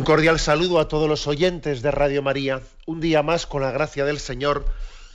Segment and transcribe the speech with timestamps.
[0.00, 2.62] Un cordial saludo a todos los oyentes de Radio María.
[2.86, 4.64] Un día más, con la gracia del Señor,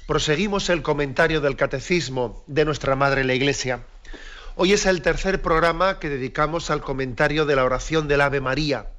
[0.06, 3.84] proseguimos el comentario del Catecismo de nuestra Madre la Iglesia.
[4.56, 8.92] Hoy es el tercer programa que dedicamos al comentario de la oración del Ave María.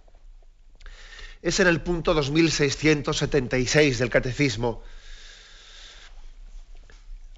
[1.40, 4.82] Es en el punto 2676 del Catecismo.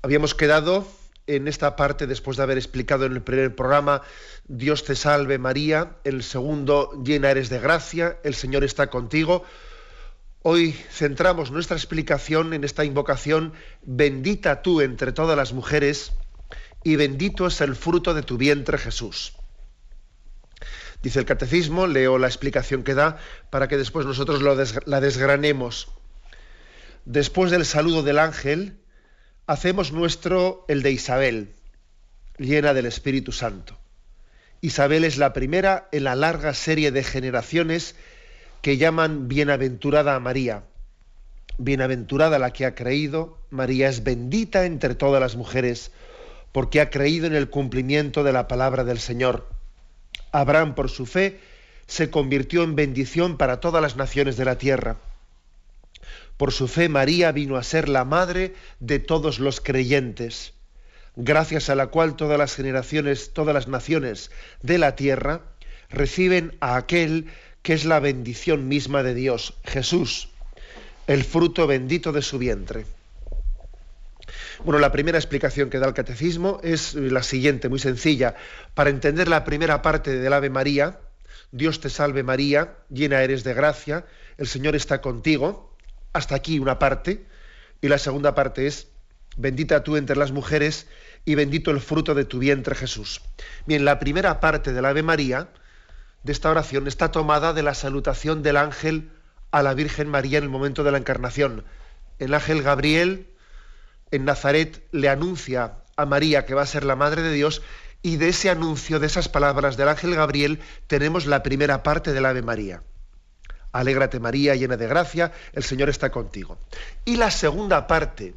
[0.01, 0.89] Habíamos quedado
[1.29, 4.03] en esta parte, después de haber explicado en el primer programa,
[4.49, 9.45] Dios te salve María, el segundo, llena eres de gracia, el Señor está contigo.
[10.43, 16.13] Hoy centramos nuestra explicación en esta invocación, bendita tú entre todas las mujeres
[16.83, 19.35] y bendito es el fruto de tu vientre Jesús.
[21.03, 23.19] Dice el catecismo, leo la explicación que da
[23.51, 25.89] para que después nosotros la desgranemos.
[27.05, 28.78] Después del saludo del ángel,
[29.49, 31.55] hacemos nuestro el de Isabel,
[32.37, 33.79] llena del Espíritu Santo.
[34.61, 37.97] Isabel es la primera en la larga serie de generaciones
[38.61, 40.65] que llaman bienaventurada a María.
[41.57, 45.93] Bienaventurada la que ha creído, María es bendita entre todas las mujeres,
[46.53, 49.49] porque ha creído en el cumplimiento de la palabra del Señor.
[50.31, 51.41] Abraham, por su fe,
[51.87, 54.99] se convirtió en bendición para todas las naciones de la tierra.
[56.39, 60.55] Por su fe María vino a ser la madre de todos los creyentes,
[61.17, 64.31] gracias a la cual todas las generaciones, todas las naciones
[64.63, 65.43] de la tierra
[65.91, 67.27] reciben a aquel
[67.63, 70.29] que es la bendición misma de Dios, Jesús,
[71.09, 72.87] el fruto bendito de su vientre.
[74.65, 78.37] Bueno, la primera explicación que da el catecismo es la siguiente, muy sencilla.
[78.75, 81.01] Para entender la primera parte del Ave María,
[81.51, 84.05] Dios te salve María, llena eres de gracia,
[84.37, 85.68] el Señor está contigo,
[86.13, 87.27] hasta aquí una parte,
[87.81, 88.89] y la segunda parte es,
[89.37, 90.87] bendita tú entre las mujeres
[91.25, 93.21] y bendito el fruto de tu vientre Jesús.
[93.67, 95.49] Bien, la primera parte del Ave María,
[96.25, 99.11] de esta oración, está tomada de la salutación del ángel
[99.51, 101.65] a la Virgen María en el momento de la encarnación.
[102.19, 103.29] El ángel Gabriel
[104.11, 107.63] en Nazaret le anuncia a María que va a ser la Madre de Dios
[108.03, 112.27] y de ese anuncio, de esas palabras del ángel Gabriel, tenemos la primera parte del
[112.27, 112.83] Ave María.
[113.73, 116.59] Alégrate María, llena de gracia, el Señor está contigo.
[117.05, 118.35] Y la segunda parte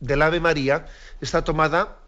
[0.00, 0.86] del Ave María
[1.20, 1.98] está tomada,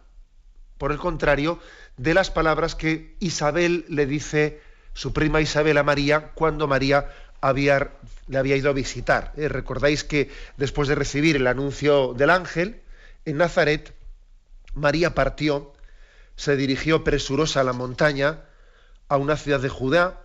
[0.77, 1.59] por el contrario,
[1.97, 4.61] de las palabras que Isabel le dice,
[4.93, 7.09] su prima Isabel a María, cuando María
[7.41, 7.91] había,
[8.27, 9.33] le había ido a visitar.
[9.37, 12.81] Eh, recordáis que después de recibir el anuncio del ángel,
[13.25, 13.93] en Nazaret,
[14.73, 15.73] María partió,
[16.35, 18.41] se dirigió presurosa a la montaña,
[19.07, 20.22] a una ciudad de Judá,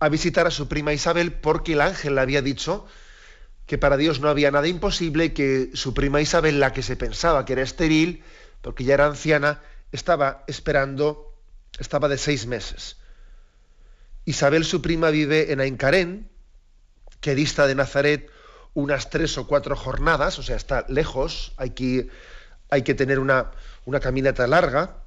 [0.00, 2.86] a visitar a su prima Isabel porque el ángel le había dicho
[3.66, 7.44] que para Dios no había nada imposible, que su prima Isabel, la que se pensaba
[7.44, 8.24] que era estéril,
[8.62, 9.60] porque ya era anciana,
[9.92, 11.34] estaba esperando,
[11.78, 12.96] estaba de seis meses.
[14.24, 16.30] Isabel, su prima, vive en Aincarén,
[17.20, 18.30] que dista de Nazaret
[18.74, 22.08] unas tres o cuatro jornadas, o sea, está lejos, hay que,
[22.70, 23.50] hay que tener una,
[23.84, 25.02] una caminata larga,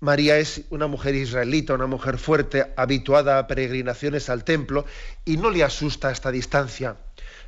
[0.00, 4.84] María es una mujer israelita, una mujer fuerte, habituada a peregrinaciones al templo,
[5.24, 6.96] y no le asusta esta distancia.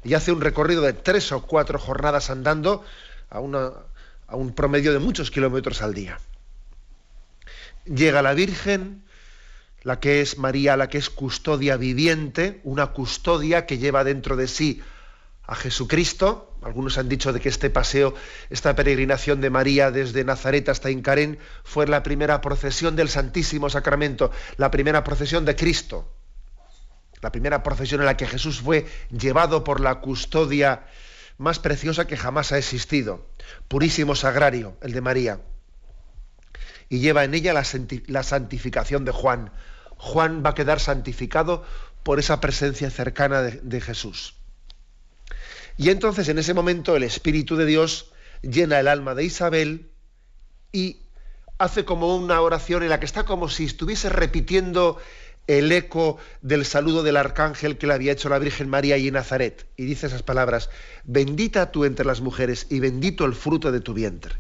[0.05, 2.85] Y hace un recorrido de tres o cuatro jornadas andando
[3.31, 6.19] a, a un promedio de muchos kilómetros al día.
[7.85, 9.05] Llega la Virgen,
[9.83, 14.49] la que es María, la que es custodia viviente, una custodia que lleva dentro de
[14.49, 14.83] sí
[15.45, 18.15] a Jesucristo, algunos han dicho de que este paseo,
[18.51, 24.33] esta peregrinación de María desde Nazaret hasta Incarén fue la primera procesión del Santísimo Sacramento,
[24.57, 26.13] la primera procesión de Cristo,
[27.21, 30.87] la primera procesión en la que Jesús fue llevado por la custodia
[31.37, 33.25] más preciosa que jamás ha existido,
[33.69, 35.41] purísimo sagrario, el de María.
[36.89, 39.53] Y lleva en ella la, santificación de Juan.
[39.97, 41.65] Juan va a quedar santificado
[42.03, 44.38] por esa presencia cercana de Jesús.
[45.79, 48.11] Y entonces en ese momento el Espíritu de Dios
[48.43, 49.91] llena el alma de Isabel
[50.73, 50.99] y
[51.57, 54.99] hace como una oración en la que está como si estuviese repitiendo
[55.47, 59.67] el eco del saludo del arcángel que le había hecho la Virgen María y Nazaret.
[59.77, 60.69] Y dice esas palabras,
[61.05, 64.35] bendita tú entre las mujeres y bendito el fruto de tu vientre.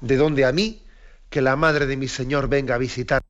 [0.00, 0.82] De donde a mí,
[1.30, 3.22] que la madre de mi Señor venga a visitar.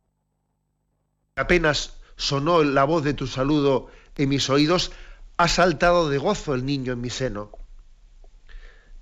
[1.37, 4.93] Apenas sonó la voz de tu saludo en mis oídos,
[5.37, 7.51] ha saltado de gozo el niño en mi seno.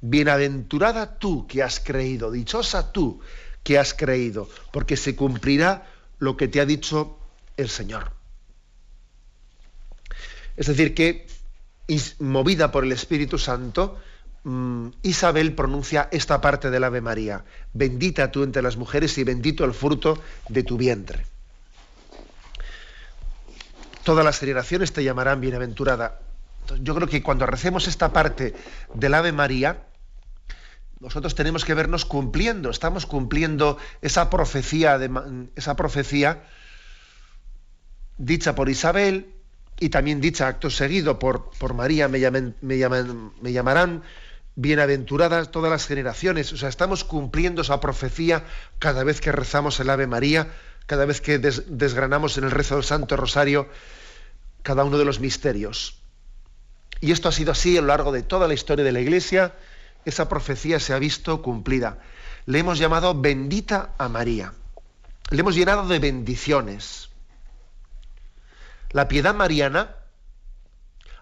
[0.00, 3.20] Bienaventurada tú que has creído, dichosa tú
[3.62, 5.86] que has creído, porque se cumplirá
[6.18, 7.18] lo que te ha dicho
[7.56, 8.12] el Señor.
[10.56, 11.26] Es decir, que
[12.18, 13.98] movida por el Espíritu Santo,
[14.44, 19.64] mm, Isabel pronuncia esta parte del Ave María, bendita tú entre las mujeres y bendito
[19.64, 21.24] el fruto de tu vientre.
[24.04, 26.20] Todas las generaciones te llamarán bienaventurada.
[26.80, 28.54] Yo creo que cuando recemos esta parte
[28.94, 29.86] del Ave María,
[31.00, 34.98] nosotros tenemos que vernos cumpliendo, estamos cumpliendo esa profecía,
[35.54, 36.44] esa profecía
[38.16, 39.34] dicha por Isabel,
[39.78, 42.18] y también dicha acto seguido por, por María, me,
[42.60, 44.02] me, llamarán
[44.54, 46.52] bienaventuradas todas las generaciones.
[46.52, 48.44] O sea, estamos cumpliendo esa profecía
[48.78, 50.52] cada vez que rezamos el Ave María,
[50.86, 53.68] cada vez que desgranamos en el rezo del Santo Rosario
[54.62, 56.03] cada uno de los misterios.
[57.04, 59.52] Y esto ha sido así a lo largo de toda la historia de la Iglesia.
[60.06, 61.98] Esa profecía se ha visto cumplida.
[62.46, 64.54] Le hemos llamado bendita a María.
[65.28, 67.10] Le hemos llenado de bendiciones.
[68.88, 69.96] La piedad mariana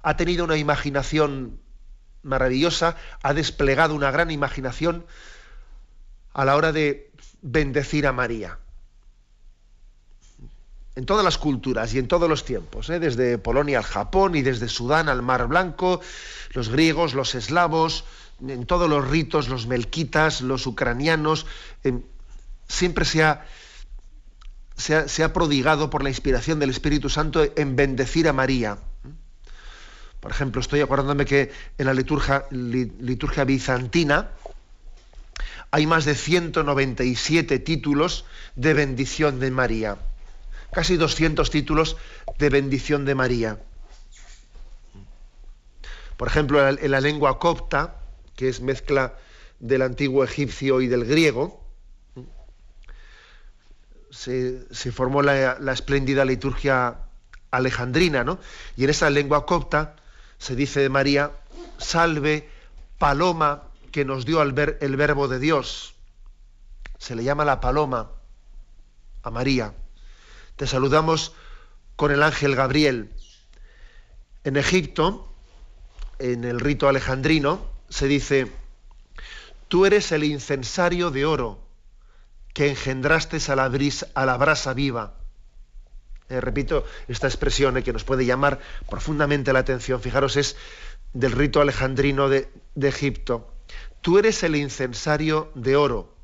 [0.05, 1.59] ha tenido una imaginación
[2.23, 5.05] maravillosa, ha desplegado una gran imaginación
[6.33, 8.61] a la hora de bendecir a María.
[10.95, 13.01] En todas las culturas y en todos los tiempos, ¿eh?
[13.01, 16.01] desde Polonia al Japón y desde Sudán al Mar Blanco,
[16.53, 18.05] los griegos, los eslavos,
[18.47, 21.47] en todos los ritos, los melquitas, los ucranianos,
[22.69, 23.47] siempre se ha,
[24.77, 28.79] se ha, prodigado por la inspiración del Espíritu Santo en bendecir a María.
[30.21, 34.31] Por ejemplo, estoy acordándome que en la liturgia, liturgia bizantina
[35.71, 39.97] hay más de 197 títulos de bendición de María.
[40.73, 41.97] Casi 200 títulos
[42.39, 43.59] de bendición de María.
[46.17, 47.97] Por ejemplo, en la lengua copta,
[48.37, 49.15] que es mezcla
[49.61, 51.63] del antiguo egipcio y del griego,
[54.11, 56.99] se, formó la, espléndida liturgia
[57.51, 58.39] alejandrina, ¿no?
[58.77, 59.97] Y en esa lengua copta
[60.39, 61.33] se dice de María,
[61.79, 62.49] salve
[62.99, 65.95] paloma que nos dio al ver el verbo de Dios.
[66.99, 68.11] Se le llama la paloma
[69.23, 69.75] a María.
[70.57, 71.35] Te saludamos
[71.97, 73.13] con el ángel Gabriel.
[74.45, 75.33] En Egipto,
[76.19, 78.51] en el rito alejandrino, se dice,
[79.69, 81.61] tú eres el incensario de oro
[82.55, 83.71] que engendraste a la,
[84.15, 85.15] a la brasa viva.
[86.29, 90.01] Eh, repito esta expresión eh, que nos puede llamar profundamente la atención.
[90.01, 90.57] Fijaros, es
[91.13, 93.53] del rito alejandrino de, de Egipto.
[94.01, 96.15] Tú eres el incensario de oro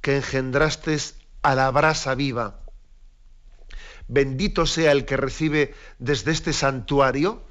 [0.00, 0.96] que engendraste
[1.42, 2.61] a la brasa viva.
[4.12, 7.42] Bendito sea el que recibe desde este santuario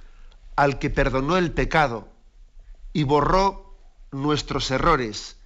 [0.56, 2.08] al que perdonó el pecado
[2.94, 3.76] y borró
[4.12, 5.38] nuestros errores,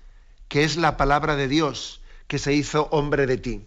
[0.50, 3.66] que es la palabra de Dios que se hizo hombre de ti.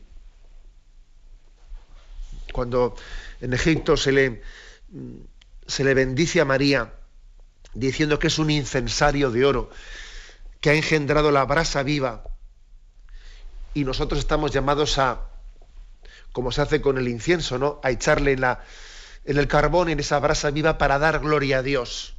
[2.53, 2.95] Cuando
[3.41, 4.43] en Egipto se le,
[5.67, 6.93] se le bendice a María
[7.73, 9.71] diciendo que es un incensario de oro,
[10.61, 12.25] que ha engendrado la brasa viva,
[13.73, 15.29] y nosotros estamos llamados a,
[16.39, 17.81] como se hace con el incienso, ¿no?
[17.83, 18.63] a echarle en, la,
[19.25, 22.15] en el carbón, en esa brasa viva, para dar gloria a Dios.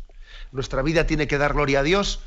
[0.52, 2.20] Nuestra vida tiene que dar gloria a Dios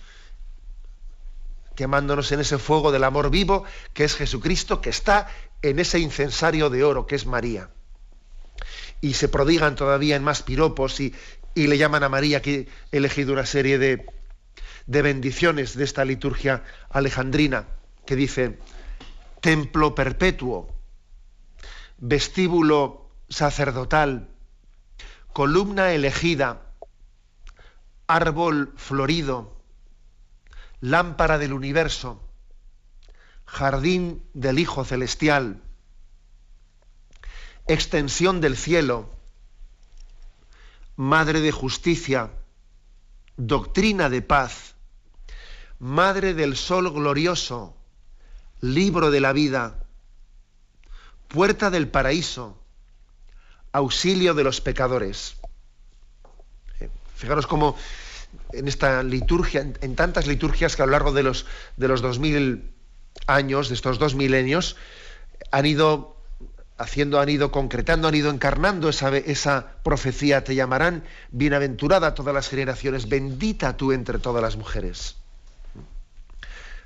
[1.76, 5.28] quemándonos en ese fuego del amor vivo que es Jesucristo, que está
[5.60, 7.68] en ese incensario de oro que es María.
[9.02, 11.14] Y se prodigan todavía en más piropos y,
[11.54, 14.06] le llaman a María, que he elegido una serie de,
[14.86, 17.66] de bendiciones de esta liturgia alejandrina,
[18.06, 18.58] que dice,
[19.42, 20.71] templo perpetuo,
[22.04, 24.28] vestíbulo sacerdotal,
[25.32, 26.74] columna elegida,
[28.08, 29.62] árbol florido,
[30.80, 32.20] lámpara del universo,
[33.46, 35.62] jardín del Hijo Celestial,
[37.68, 39.08] extensión del cielo,
[40.96, 42.32] madre de justicia,
[43.36, 44.74] doctrina de paz,
[45.78, 47.76] madre del sol glorioso,
[48.60, 49.81] libro de la vida,
[51.32, 52.60] puerta del paraíso,
[53.72, 55.40] auxilio de los pecadores.
[56.78, 57.74] Eh, fijaros cómo
[58.52, 61.46] en esta liturgia, en, tantas liturgias que a lo largo de los,
[61.76, 62.70] de los 2000
[63.26, 64.76] años, de estos dos milenios,
[65.50, 66.16] han ido
[66.76, 70.44] haciendo, han ido concretando, han ido encarnando esa, esa profecía.
[70.44, 75.16] Te llamarán bienaventurada todas las generaciones, bendita tú entre todas las mujeres.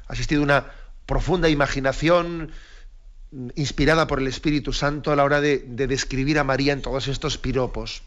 [0.07, 0.67] Ha existido una
[1.05, 2.53] profunda imaginación
[3.55, 7.39] inspirada por el Espíritu Santo a la hora de, describir a María en todos estos
[7.39, 8.03] piropos.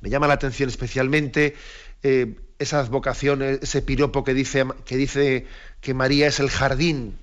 [0.00, 1.56] Me llama la atención especialmente
[2.02, 5.46] eh, esa advocación, ese piropo que dice, que dice
[5.80, 7.16] que María es el jardín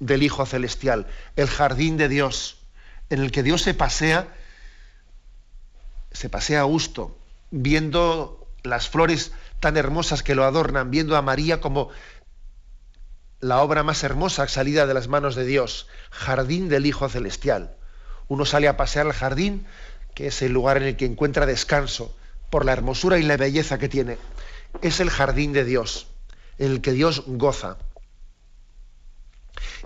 [0.00, 2.58] del Hijo Celestial, el jardín de Dios,
[3.10, 4.34] en el que Dios se pasea,
[6.12, 7.16] se pasea a gusto,
[7.50, 11.90] viendo las flores tan hermosas que lo adornan, viendo a María como
[13.42, 17.76] la obra más hermosa salida de las manos de Dios, jardín del Hijo Celestial.
[18.28, 19.66] Uno sale a pasear al jardín,
[20.14, 22.16] que es el lugar en el que encuentra descanso,
[22.50, 24.16] por la hermosura y la belleza que tiene.
[24.80, 26.06] Es el jardín de Dios,
[26.58, 27.78] en el que Dios goza.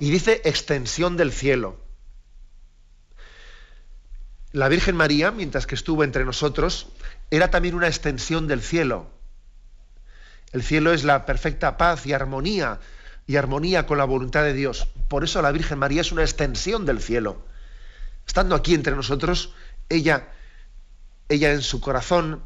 [0.00, 1.80] Y dice extensión del cielo.
[4.52, 6.88] La Virgen María, mientras que estuvo entre nosotros,
[7.30, 9.08] era también una extensión del cielo.
[10.52, 12.80] El cielo es la perfecta paz y armonía
[13.26, 14.88] y armonía con la voluntad de Dios.
[15.08, 17.44] Por eso la Virgen María es una extensión del cielo.
[18.26, 19.52] Estando aquí entre nosotros,
[19.88, 20.28] ella,
[21.28, 22.42] ella en su corazón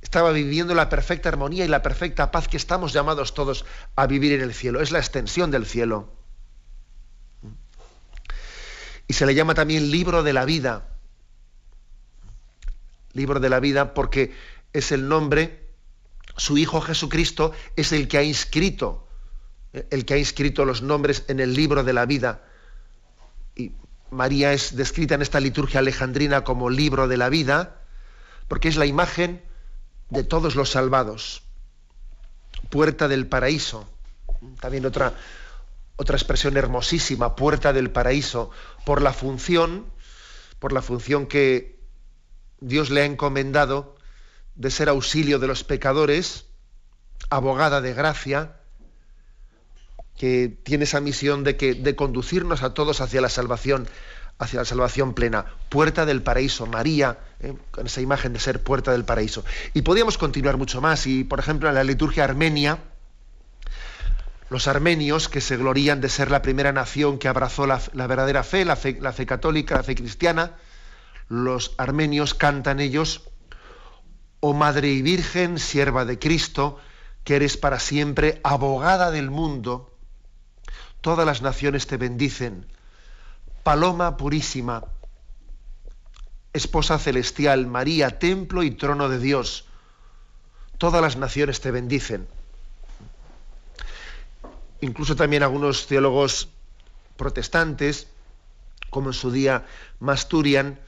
[0.00, 3.64] estaba viviendo la perfecta armonía y la perfecta paz que estamos llamados todos
[3.96, 4.80] a vivir en el cielo.
[4.80, 6.12] Es la extensión del cielo.
[9.08, 10.88] Y se le llama también libro de la vida.
[13.12, 14.34] Libro de la vida porque
[14.72, 15.68] es el nombre,
[16.36, 19.06] su Hijo Jesucristo es el que ha inscrito
[19.72, 22.44] el que ha inscrito los nombres en el libro de la vida.
[23.56, 23.72] Y
[24.10, 27.80] María es descrita en esta liturgia alejandrina como libro de la vida,
[28.48, 29.42] porque es la imagen
[30.10, 31.42] de todos los salvados.
[32.68, 33.88] Puerta del paraíso.
[34.60, 35.14] También otra,
[35.96, 38.50] otra expresión hermosísima, puerta del paraíso,
[38.84, 39.86] por la función,
[40.58, 41.80] por la función que
[42.60, 43.96] Dios le ha encomendado
[44.54, 46.46] de ser auxilio de los pecadores,
[47.30, 48.61] abogada de gracia,
[50.16, 53.88] que tiene esa misión de, que, de conducirnos a todos hacia la salvación,
[54.38, 55.46] hacia la salvación plena.
[55.68, 57.54] Puerta del paraíso, María, ¿eh?
[57.70, 59.44] con esa imagen de ser puerta del paraíso.
[59.74, 61.06] Y podríamos continuar mucho más.
[61.06, 62.78] Y, por ejemplo, en la liturgia armenia,
[64.52, 68.64] los armenios, que se glorían de ser la primera nación que abrazó la, verdadera fe
[68.64, 70.56] la, fe, la fe católica, la fe cristiana,
[71.28, 73.30] los armenios cantan ellos,
[74.40, 76.78] oh Madre y Virgen, sierva de Cristo,
[77.24, 79.91] que eres para siempre abogada del mundo,
[81.02, 82.66] todas las naciones te bendicen.
[83.62, 84.84] Paloma purísima,
[86.52, 89.66] esposa celestial, María, templo y trono de Dios,
[90.78, 92.26] todas las naciones te bendicen.
[94.80, 96.48] Incluso también algunos teólogos
[97.16, 98.08] protestantes,
[98.90, 99.66] como en su día
[100.00, 100.80] Masturian,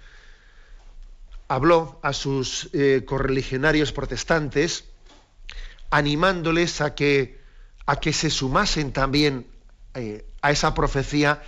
[1.48, 4.84] habló a sus eh, correligionarios protestantes,
[5.90, 7.40] animándoles a que,
[7.86, 9.53] a que se sumasen también
[9.94, 11.42] eh, a esa profecía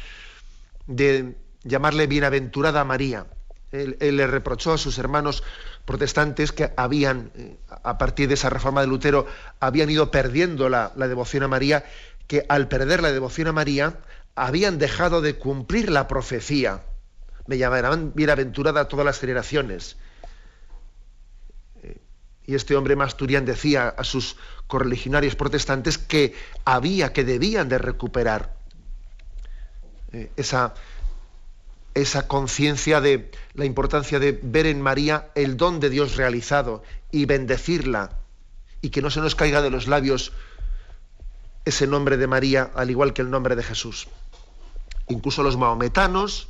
[0.86, 3.26] de llamarle bienaventurada María.
[3.72, 5.42] Él, le reprochó a sus hermanos
[5.84, 9.26] protestantes que habían, eh, a partir de esa reforma de Lutero,
[9.60, 11.84] habían ido perdiendo la, devoción a María,
[12.26, 13.98] que al perder la devoción a María
[14.34, 16.82] habían dejado de cumplir la profecía.
[17.46, 19.96] Me llamarán bienaventurada a todas las generaciones.
[22.46, 24.36] Y este hombre Masturian decía a sus
[24.66, 26.34] correligionarios protestantes que
[26.64, 28.54] había, que debían de recuperar
[30.12, 30.74] eh, esa,
[31.94, 37.26] esa conciencia de la importancia de ver en María el don de Dios realizado y
[37.26, 38.10] bendecirla
[38.80, 40.32] y que no se nos caiga de los labios
[41.64, 44.08] ese nombre de María al igual que el nombre de Jesús.
[45.08, 46.48] Incluso los maometanos,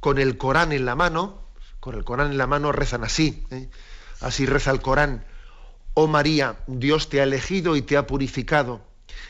[0.00, 1.40] con el Corán en la mano,
[1.78, 3.68] con el Corán en la mano rezan así, ¿eh?
[4.22, 5.24] Así reza el Corán,
[5.94, 8.80] Oh María, Dios te ha elegido y te ha purificado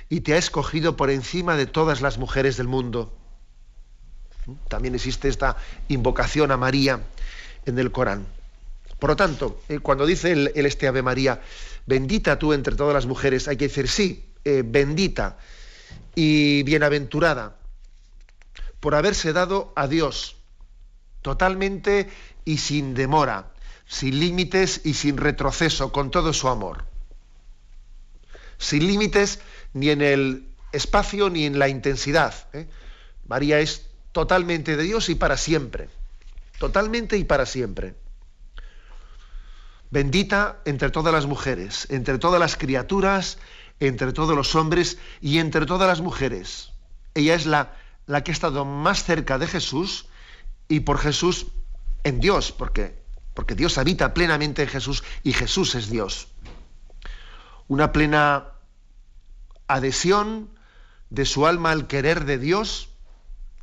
[0.08, 3.12] y te ha escogido por encima de todas las mujeres del mundo.
[4.68, 5.56] También existe esta
[5.88, 7.00] invocación a María
[7.66, 8.26] en el Corán.
[8.98, 11.40] Por lo tanto, eh, cuando dice el, este Ave María,
[11.86, 15.38] bendita tú entre todas las mujeres, hay que decir sí, eh, bendita
[16.14, 17.56] y bienaventurada
[18.78, 20.36] por haberse dado a Dios
[21.22, 22.10] totalmente
[22.44, 23.51] y sin demora,
[23.86, 26.84] sin límites y sin retroceso, con todo su amor.
[28.58, 29.40] Sin límites
[29.74, 32.34] ni en el espacio ni en la intensidad.
[32.52, 32.68] ¿eh?
[33.26, 35.88] María es totalmente de Dios y para siempre.
[36.58, 37.94] Totalmente y para siempre.
[39.90, 43.38] Bendita entre todas las mujeres, entre todas las criaturas,
[43.78, 46.72] entre todos los hombres y entre todas las mujeres.
[47.14, 47.74] Ella es la,
[48.06, 50.06] la que ha estado más cerca de Jesús
[50.68, 51.48] y por Jesús
[52.04, 53.01] en Dios, porque
[53.34, 56.28] porque Dios habita plenamente en Jesús y Jesús es Dios.
[57.68, 58.48] Una plena
[59.66, 60.50] adhesión
[61.10, 62.90] de su alma al querer de Dios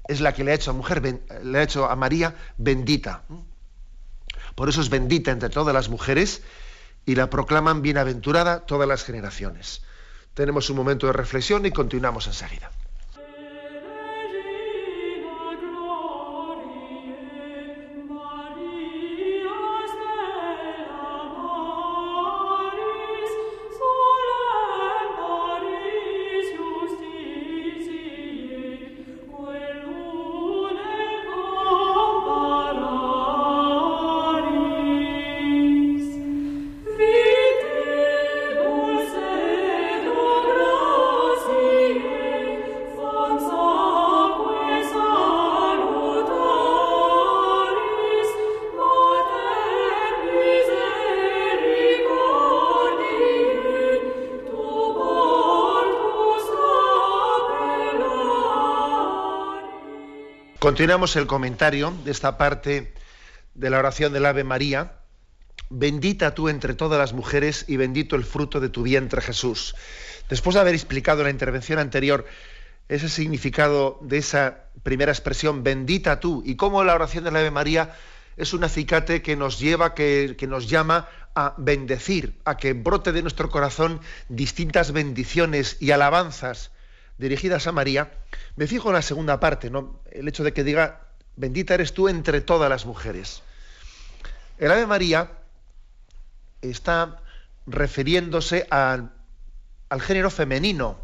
[0.08, 3.24] es la que le ha hecho a mujer, le ha hecho a María bendita.
[4.56, 6.42] Por eso es bendita entre todas las mujeres
[7.06, 9.84] y la proclaman bienaventurada todas las generaciones.
[10.34, 12.72] Tenemos un momento de reflexión y continuamos enseguida.
[60.80, 62.94] Continuamos el comentario de esta parte
[63.54, 64.94] de la oración del Ave María.
[65.70, 69.76] Bendita tú entre todas las mujeres y bendito el fruto de tu vientre Jesús.
[70.30, 72.26] Después de haber explicado en la intervención anterior
[72.88, 77.94] ese significado de esa primera expresión, bendita tú, y cómo la oración del Ave María
[78.38, 83.12] es un acicate que nos lleva, que, que nos llama a bendecir, a que brote
[83.12, 86.72] de nuestro corazón distintas bendiciones y alabanzas
[87.20, 88.12] dirigidas a María,
[88.56, 90.02] me fijo en la segunda parte, ¿no?
[90.12, 91.02] el hecho de que diga,
[91.36, 93.44] bendita eres tú entre todas las mujeres.
[94.58, 95.32] El Ave María
[96.62, 97.22] está
[97.68, 99.12] refiriéndose al
[100.00, 100.98] género femenino.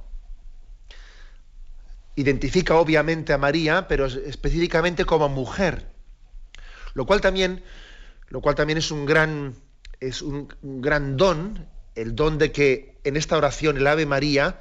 [2.15, 5.85] Identifica obviamente a María, pero específicamente como mujer.
[6.93, 7.61] Lo cual también,
[8.29, 9.55] lo cual también es un gran,
[9.99, 14.59] es un gran don, el don de que en esta oración el Ave María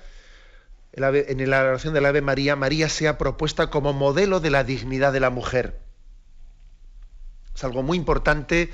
[0.96, 5.20] en la oración del Ave María, María sea propuesta como modelo de la dignidad de
[5.20, 5.80] la mujer.
[7.54, 8.70] Es algo muy importante.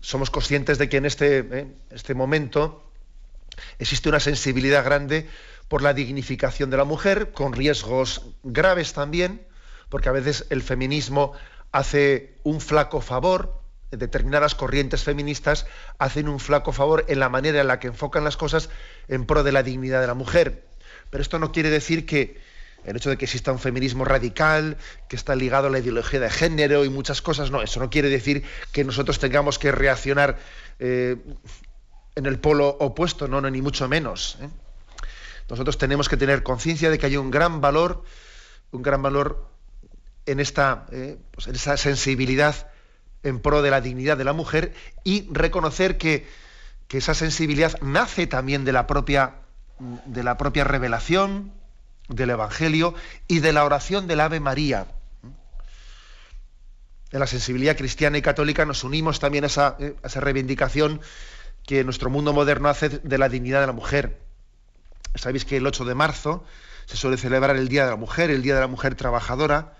[0.00, 2.84] Somos conscientes de que en este, eh, este momento
[3.78, 5.28] existe una sensibilidad grande
[5.68, 9.46] por la dignificación de la mujer, con riesgos graves también,
[9.88, 11.32] porque a veces el feminismo
[11.72, 13.60] hace un flaco favor,
[13.90, 15.66] determinadas corrientes feministas
[15.98, 18.70] hacen un flaco favor en la manera en la que enfocan las cosas
[19.08, 20.69] en pro de la dignidad de la mujer.
[21.10, 22.40] Pero esto no quiere decir que
[22.84, 26.30] el hecho de que exista un feminismo radical, que está ligado a la ideología de
[26.30, 30.38] género y muchas cosas, no, eso no quiere decir que nosotros tengamos que reaccionar
[30.78, 31.16] eh,
[32.14, 34.38] en el polo opuesto, no, no ni mucho menos.
[34.40, 34.48] ¿eh?
[35.48, 38.04] Nosotros tenemos que tener conciencia de que hay un gran valor,
[38.70, 39.50] un gran valor
[40.26, 42.68] en esta, eh, pues en esa sensibilidad
[43.22, 44.72] en pro de la dignidad de la mujer
[45.04, 46.26] y reconocer que,
[46.88, 49.39] que esa sensibilidad nace también de la propia
[49.80, 51.52] de la propia revelación
[52.08, 52.94] del Evangelio
[53.28, 54.86] y de la oración del Ave María.
[57.12, 61.00] En la sensibilidad cristiana y católica nos unimos también a esa, eh, esa reivindicación
[61.66, 64.20] que nuestro mundo moderno hace de la dignidad de la mujer.
[65.14, 66.44] Sabéis que el 8 de marzo
[66.86, 69.76] se suele celebrar el Día de la Mujer, el Día de la Mujer Trabajadora,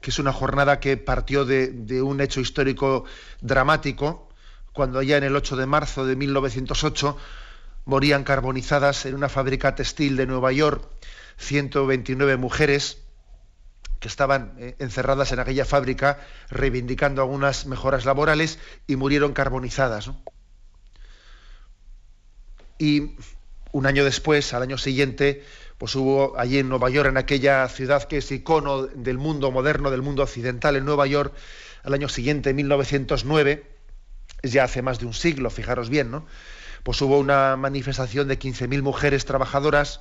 [0.00, 3.04] que es una jornada que partió de, de un hecho histórico
[3.40, 4.28] dramático,
[4.72, 7.16] cuando ya en el 8 de marzo de 1908
[7.88, 10.86] morían carbonizadas en una fábrica textil de Nueva York
[11.38, 12.98] 129 mujeres
[13.98, 16.20] que estaban eh, encerradas en aquella fábrica
[16.50, 20.10] reivindicando algunas mejoras laborales y murieron carbonizadas.
[22.78, 23.16] Y
[23.72, 25.42] un año después, al año siguiente,
[25.78, 29.90] pues hubo allí en Nueva York, en aquella ciudad que es icono del mundo moderno,
[29.90, 31.34] del mundo occidental, en Nueva York,
[31.84, 33.64] al año siguiente, 1909,
[34.42, 36.26] es ya hace más de un siglo, fijaros bien, ¿no?
[36.82, 40.00] Pues hubo una manifestación de 15.000 mujeres trabajadoras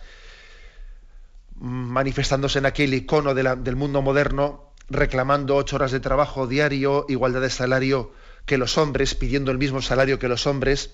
[1.56, 7.42] mm, manifestándose en aquel icono del mundo moderno, reclamando ocho horas de trabajo diario, igualdad
[7.42, 8.14] de salario
[8.46, 10.92] que los hombres, pidiendo el mismo salario que los hombres.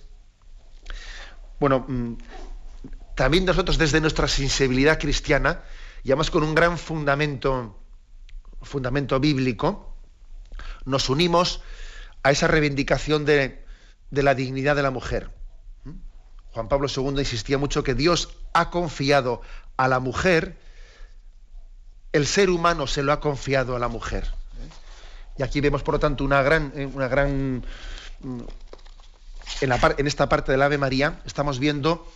[1.60, 2.16] Bueno, mm,
[3.16, 5.64] también nosotros desde nuestra sensibilidad cristiana,
[6.04, 7.80] y además con un gran fundamento,
[8.62, 9.96] fundamento bíblico,
[10.86, 11.62] nos unimos
[12.24, 13.64] a esa reivindicación de
[14.12, 15.30] la dignidad de la mujer.
[16.54, 19.42] Juan Pablo II insistía mucho que Dios ha confiado
[19.76, 20.58] a la mujer,
[22.12, 24.32] el ser humano se lo ha confiado a la mujer.
[25.38, 27.66] Y aquí vemos, por lo tanto, una gran, eh, una gran
[28.22, 28.42] mm,
[29.62, 32.08] en, esta parte del Ave María, estamos viendo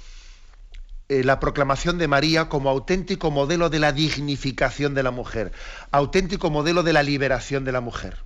[1.09, 5.51] eh, la proclamación de María como auténtico modelo de la dignificación de la mujer,
[5.91, 8.17] auténtico modelo de la liberación de la mujer.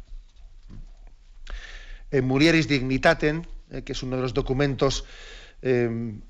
[2.10, 5.06] En Murieris Dignitatem, eh, que es uno de los documentos
[5.62, 6.22] Em,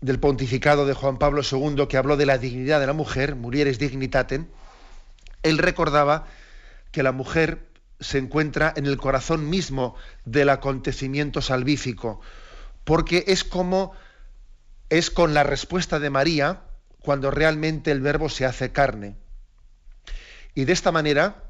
[0.00, 3.78] del pontificado de Juan Pablo II que habló de la dignidad de la mujer, Murieres
[3.78, 4.46] Dignitatem,
[5.42, 6.26] Él recordaba
[6.92, 7.66] que la mujer
[8.00, 12.20] se encuentra en el corazón mismo del acontecimiento salvífico,
[12.84, 13.92] porque es como
[14.90, 16.60] es con la respuesta de María
[17.00, 19.16] cuando realmente el verbo se hace carne.
[20.54, 21.44] Y de esta manera,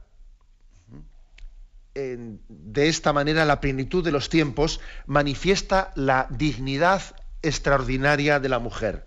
[1.94, 7.02] de esta manera la plenitud de los tiempos manifiesta la dignidad
[7.44, 9.07] extraordinaria de la mujer.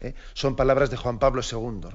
[0.00, 0.14] ¿eh?
[0.34, 1.88] Son palabras de Juan Pablo II.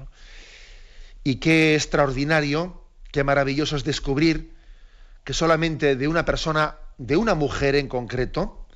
[1.24, 4.54] Y qué extraordinario, qué maravilloso es descubrir
[5.24, 8.66] que solamente de una persona, de una mujer en concreto,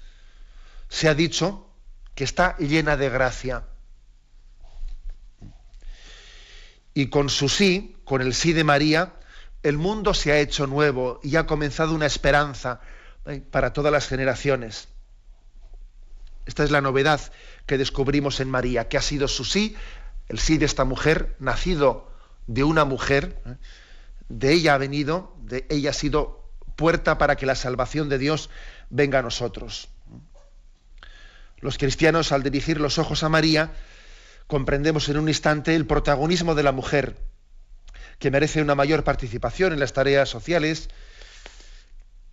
[0.89, 1.67] se ha dicho
[2.15, 3.65] que está llena de gracia.
[6.93, 9.15] Y con su sí, con el sí de María,
[9.63, 12.81] el mundo se ha hecho nuevo y ha comenzado una esperanza
[13.27, 13.43] ¿eh?
[13.51, 14.89] para todas las generaciones.
[16.47, 17.21] Esta es la novedad
[17.67, 19.77] que descubrimos en María, que ha sido su sí,
[20.29, 22.11] el sí de esta mujer, nacido
[22.47, 23.57] de una mujer, ¿eh?
[24.29, 28.51] de ella ha venido, de ella ha sido puerta para que la salvación de Dios
[28.91, 29.89] venga a nosotros.
[31.59, 33.73] Los cristianos, al dirigir los ojos a María,
[34.47, 37.17] comprendemos en un instante el protagonismo de la mujer,
[38.19, 40.89] que merece una mayor participación en las tareas sociales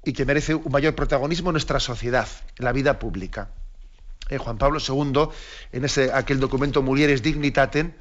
[0.04, 3.52] y que merece un mayor protagonismo en nuestra sociedad, en la vida pública.
[4.32, 5.30] Eh, Juan Pablo II,
[5.72, 7.94] en ese, aquel documento Mulieres Dignitatem,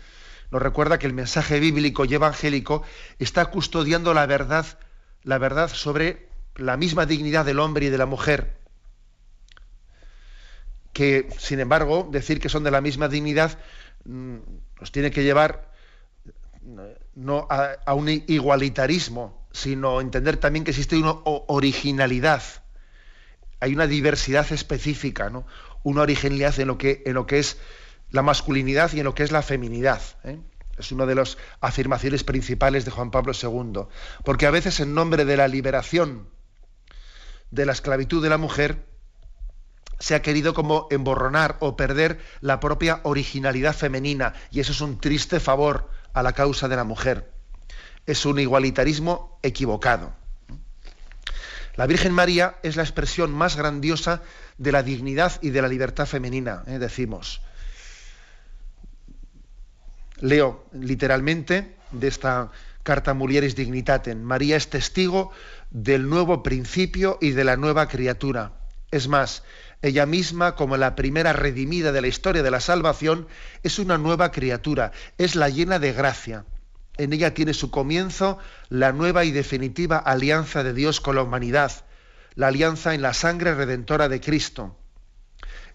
[0.51, 2.83] nos recuerda que el mensaje bíblico y evangélico
[3.19, 4.67] está custodiando la verdad,
[5.23, 8.61] la verdad sobre la misma dignidad del hombre y de la mujer
[10.93, 13.59] que, sin embargo, decir que son de la misma dignidad
[14.05, 14.37] mm,
[14.81, 15.71] nos tiene que llevar
[17.15, 22.43] no a, un igualitarismo, sino entender también que existe una originalidad.
[23.61, 25.47] Hay una diversidad específica, ¿no?
[25.83, 27.59] Una originalidad en lo, que, en lo que es
[28.11, 30.01] la masculinidad y en lo que es la feminidad.
[30.25, 30.39] ¿eh?
[30.79, 33.83] Es una de las afirmaciones principales de Juan Pablo II.
[34.25, 36.29] Porque a veces en nombre de la liberación
[37.51, 38.87] de la esclavitud de la mujer,
[39.99, 44.99] se ha querido como emborronar o perder la propia originalidad femenina y eso es un
[44.99, 47.31] triste favor a la causa de la mujer.
[48.07, 50.15] Es un igualitarismo equivocado.
[51.81, 54.21] La Virgen María es la expresión más grandiosa
[54.59, 56.79] de la dignidad y de la libertad femenina, ¿eh?
[56.79, 57.41] decimos.
[60.19, 62.51] Leo literalmente de esta
[62.83, 64.21] carta Mulieris Dignitatem.
[64.21, 65.33] María es testigo
[65.71, 68.53] del nuevo principio y de la nueva criatura.
[68.91, 69.43] Es más,
[69.81, 73.27] ella misma, como la primera redimida de la historia de la salvación,
[73.63, 76.45] es una nueva criatura, es la llena de gracia.
[77.01, 78.37] En ella tiene su comienzo
[78.69, 81.73] la nueva y definitiva alianza de Dios con la humanidad,
[82.35, 84.77] la alianza en la sangre redentora de Cristo.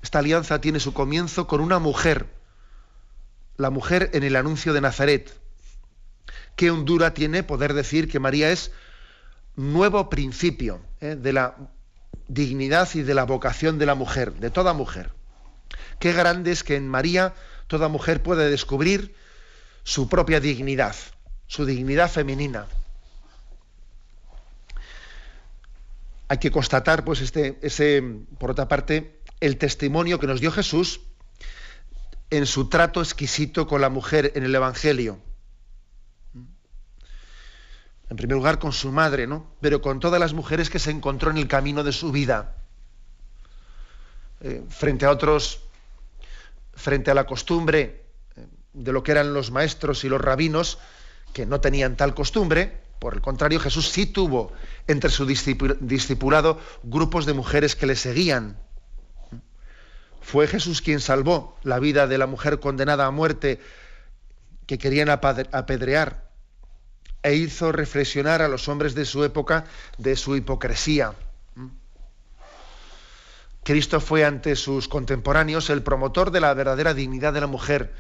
[0.03, 2.27] Esta alianza tiene su comienzo con una mujer,
[3.57, 5.35] la mujer en el anuncio de Nazaret.
[6.55, 8.71] Qué hondura tiene poder decir que María es
[9.55, 11.55] nuevo principio eh, de la
[12.27, 15.11] dignidad y de la vocación de la mujer, de toda mujer.
[15.97, 17.33] Qué grande es que en María
[17.65, 19.15] toda mujer puede descubrir
[19.83, 20.95] su propia dignidad,
[21.47, 22.67] su dignidad femenina.
[26.27, 28.03] Hay que constatar, pues, este, ese,
[28.39, 31.01] por otra parte, el testimonio que nos dio Jesús
[32.31, 35.19] en su trato exquisito con la mujer en el Evangelio
[38.09, 39.47] en primer lugar con su madre, ¿no?
[39.61, 42.55] Pero con todas las mujeres que se encontró en el camino de su vida.
[44.41, 45.61] Eh, frente a otros,
[46.73, 48.05] frente a la costumbre
[48.35, 50.77] eh, de lo que eran los maestros y los rabinos,
[51.35, 54.53] que no tenían tal costumbre, por el contrario, Jesús sí tuvo
[54.87, 58.57] entre su discipulado grupos de mujeres que le seguían.
[60.21, 63.59] Fue Jesús quien salvó la vida de la mujer condenada a muerte
[64.65, 66.31] que querían apedrear
[67.21, 69.65] e hizo reflexionar a los hombres de su época
[69.97, 71.15] de su hipocresía.
[73.65, 77.93] Cristo fue ante sus contemporáneos el promotor de la verdadera dignidad de la mujer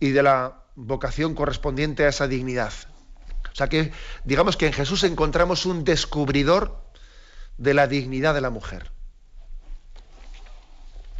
[0.00, 2.72] y de la vocación correspondiente a esa dignidad.
[3.52, 3.92] O sea que
[4.24, 6.80] digamos que en Jesús encontramos un descubridor
[7.56, 8.92] de la dignidad de la mujer.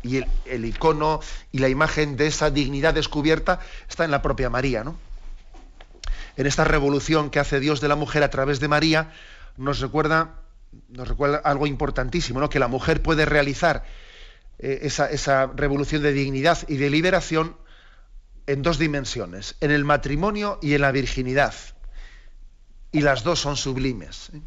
[0.05, 1.19] Y el, icono
[1.51, 4.97] y la imagen de esa dignidad descubierta está en la propia María, ¿no?
[6.37, 9.13] en esta revolución que hace Dios de la mujer a través de María,
[9.57, 10.37] nos recuerda,
[10.89, 12.49] nos recuerda algo importantísimo, ¿no?
[12.49, 13.85] que la mujer puede realizar
[14.61, 17.57] eh, esa, esa revolución de dignidad y de liberación
[18.49, 21.55] en dos dimensiones, en el matrimonio y en la virginidad.
[22.91, 24.31] Y las dos son sublimes.
[24.33, 24.41] ¿eh?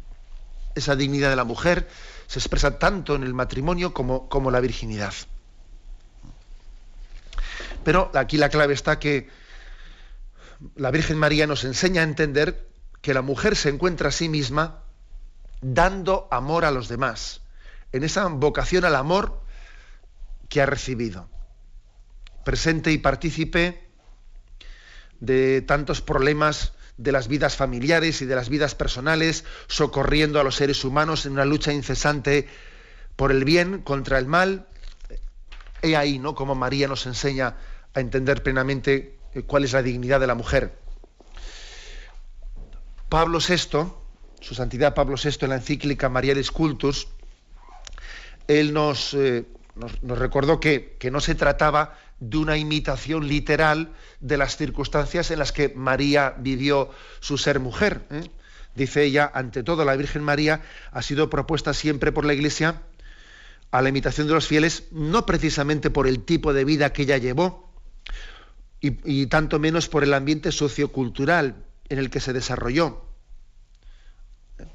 [0.74, 1.88] Esa dignidad de la mujer
[2.26, 5.14] se expresa tanto en el matrimonio como, como la virginidad.
[7.84, 9.28] Pero aquí la clave está que
[10.74, 12.68] la Virgen María nos enseña a entender
[13.02, 14.82] que la mujer se encuentra a sí misma
[15.60, 17.42] dando amor a los demás,
[17.92, 19.42] en esa vocación al amor
[20.48, 21.28] que ha recibido.
[22.44, 23.91] Presente y partícipe
[25.22, 30.56] de tantos problemas de las vidas familiares y de las vidas personales, socorriendo a los
[30.56, 32.48] seres humanos en una lucha incesante
[33.14, 34.66] por el bien contra el mal.
[35.80, 36.34] He ahí, ¿no?
[36.34, 37.56] Como María nos enseña
[37.94, 40.76] a entender plenamente eh, cuál es la dignidad de la mujer.
[43.08, 43.92] Pablo VI,
[44.40, 47.06] su santidad Pablo VI en la encíclica Marialis Cultus,
[48.48, 54.36] él nos, eh, nos, recordó que, que, no se trataba de una imitación literal de
[54.36, 58.06] las circunstancias en las que María vivió su ser mujer.
[58.10, 58.30] ¿eh?
[58.76, 62.82] Dice ella, ante todo, la Virgen María ha sido propuesta siempre por la Iglesia
[63.72, 67.18] a la imitación de los fieles, no precisamente por el tipo de vida que ella
[67.18, 67.72] llevó,
[68.80, 71.56] y, y tanto menos por el ambiente sociocultural
[71.88, 73.04] en el que se desarrolló.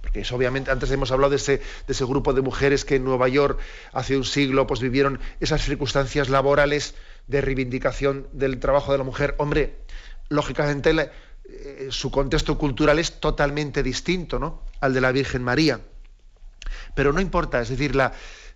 [0.07, 3.59] Porque obviamente, antes hemos hablado de ese, grupo de mujeres que en Nueva York
[3.91, 6.95] hace un siglo pues, vivieron esas circunstancias laborales
[7.27, 9.35] de reivindicación del trabajo de la mujer.
[9.37, 9.75] Hombre,
[10.29, 10.91] lógicamente
[11.43, 14.63] eh, su contexto cultural es totalmente distinto ¿no?
[14.79, 15.81] al de la Virgen María.
[16.95, 17.93] Pero no importa, es decir,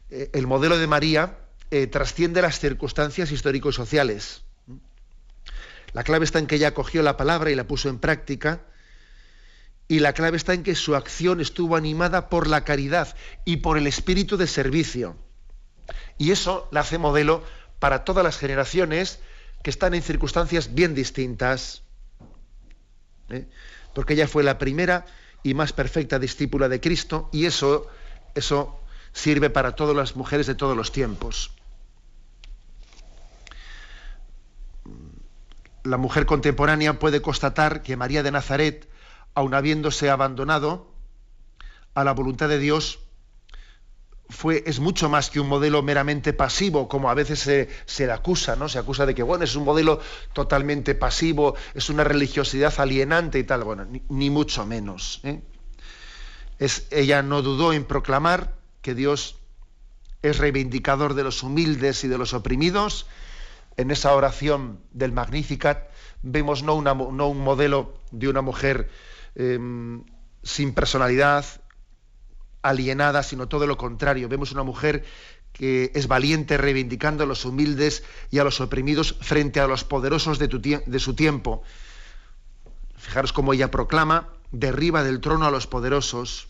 [0.09, 1.37] eh, el modelo de María
[1.69, 4.43] eh, trasciende las circunstancias histórico-sociales.
[5.91, 8.61] La clave está en que ella acogió la palabra y la puso en práctica,
[9.91, 13.77] y la clave está en que su acción estuvo animada por la caridad y por
[13.77, 15.17] el espíritu de servicio.
[16.17, 17.43] Y eso la hace modelo
[17.77, 19.19] para todas las generaciones
[19.61, 21.83] que están en circunstancias bien distintas.
[23.31, 23.49] ¿eh?
[23.93, 25.05] Porque ella fue la primera
[25.43, 27.85] y más perfecta discípula de Cristo y eso,
[28.33, 28.79] eso
[29.11, 31.51] sirve para todas las mujeres de todos los tiempos.
[35.83, 38.87] La mujer contemporánea puede constatar que María de Nazaret
[39.33, 40.91] aun habiéndose abandonado
[41.93, 42.99] a la voluntad de Dios,
[44.31, 48.13] fue, es mucho más que un modelo meramente pasivo, como a veces se, se, le
[48.13, 48.69] acusa, ¿no?
[48.69, 49.99] Se acusa de que, bueno, es un modelo
[50.33, 53.63] totalmente pasivo, es una religiosidad alienante y tal.
[53.63, 55.19] Bueno, ni, mucho menos.
[55.23, 55.41] ¿eh?
[56.59, 59.35] Es, ella no dudó en proclamar que Dios
[60.21, 63.07] es reivindicador de los humildes y de los oprimidos.
[63.75, 65.89] En esa oración del Magnificat
[66.21, 68.89] vemos no, una, no un modelo de una mujer
[69.35, 70.03] Em,
[70.43, 71.45] sin personalidad,
[72.61, 74.29] alienada, sino todo lo contrario.
[74.29, 75.05] Vemos una mujer
[75.53, 80.39] que es valiente reivindicando a los humildes y a los oprimidos frente a los poderosos
[80.39, 81.63] de, su tiempo.
[82.95, 86.47] Fijaros cómo ella proclama, derriba del trono a los poderosos.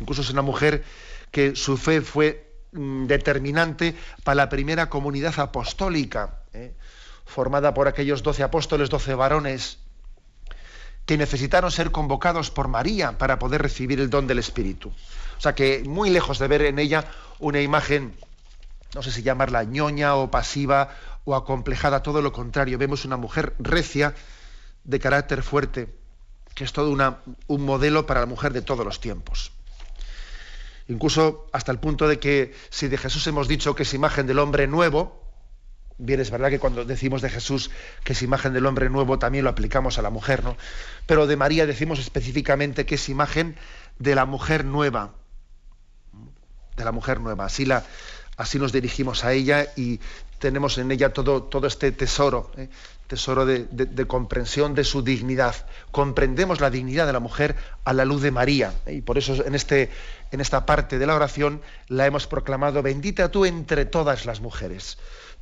[0.00, 0.84] Incluso es una mujer
[1.30, 6.74] que su fe fue mm, determinante para la primera comunidad apostólica, ¿eh?
[7.24, 9.78] formada por aquellos doce apóstoles, doce varones,
[11.06, 14.88] que necesitaron ser convocados por María para poder recibir el don del Espíritu.
[15.38, 17.04] O sea que muy lejos de ver en ella
[17.38, 18.14] una imagen,
[18.94, 23.54] no sé si llamarla ñoña o pasiva o acomplejada, todo lo contrario, vemos una mujer
[23.58, 24.14] recia,
[24.84, 25.88] de carácter fuerte,
[26.54, 29.50] que es todo una, un modelo para la mujer de todos los tiempos.
[30.88, 34.38] Incluso hasta el punto de que si de Jesús hemos dicho que es imagen del
[34.38, 35.23] hombre nuevo,
[35.96, 37.70] Bien, es verdad que cuando decimos de Jesús
[38.02, 40.56] que es imagen del hombre nuevo, también lo aplicamos a la mujer, ¿no?
[41.06, 43.56] Pero de María decimos específicamente que es imagen
[43.98, 45.14] de la mujer nueva.
[46.76, 47.44] De la mujer nueva.
[47.44, 47.84] Así, la,
[48.36, 50.00] así nos dirigimos a ella y
[50.40, 52.68] tenemos en ella todo, todo este tesoro, ¿eh?
[53.06, 55.54] tesoro de, comprensión de su dignidad.
[55.92, 57.54] Comprendemos la dignidad de la mujer
[57.84, 58.74] a la luz de María.
[58.86, 58.94] ¿eh?
[58.94, 59.90] Y por eso en, este,
[60.32, 64.98] en esta parte de la oración la hemos proclamado, bendita tú entre todas las mujeres.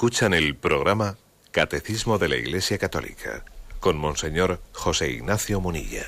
[0.00, 1.18] Escuchan el programa
[1.50, 3.44] Catecismo de la Iglesia Católica
[3.80, 6.06] con Monseñor José Ignacio Munilla.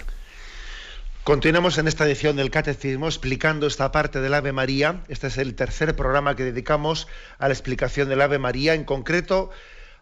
[1.25, 5.03] Continuamos en esta edición del Catecismo explicando esta parte del Ave María.
[5.09, 7.07] Este es el tercer programa que dedicamos
[7.39, 9.51] a la explicación del Ave María, en concreto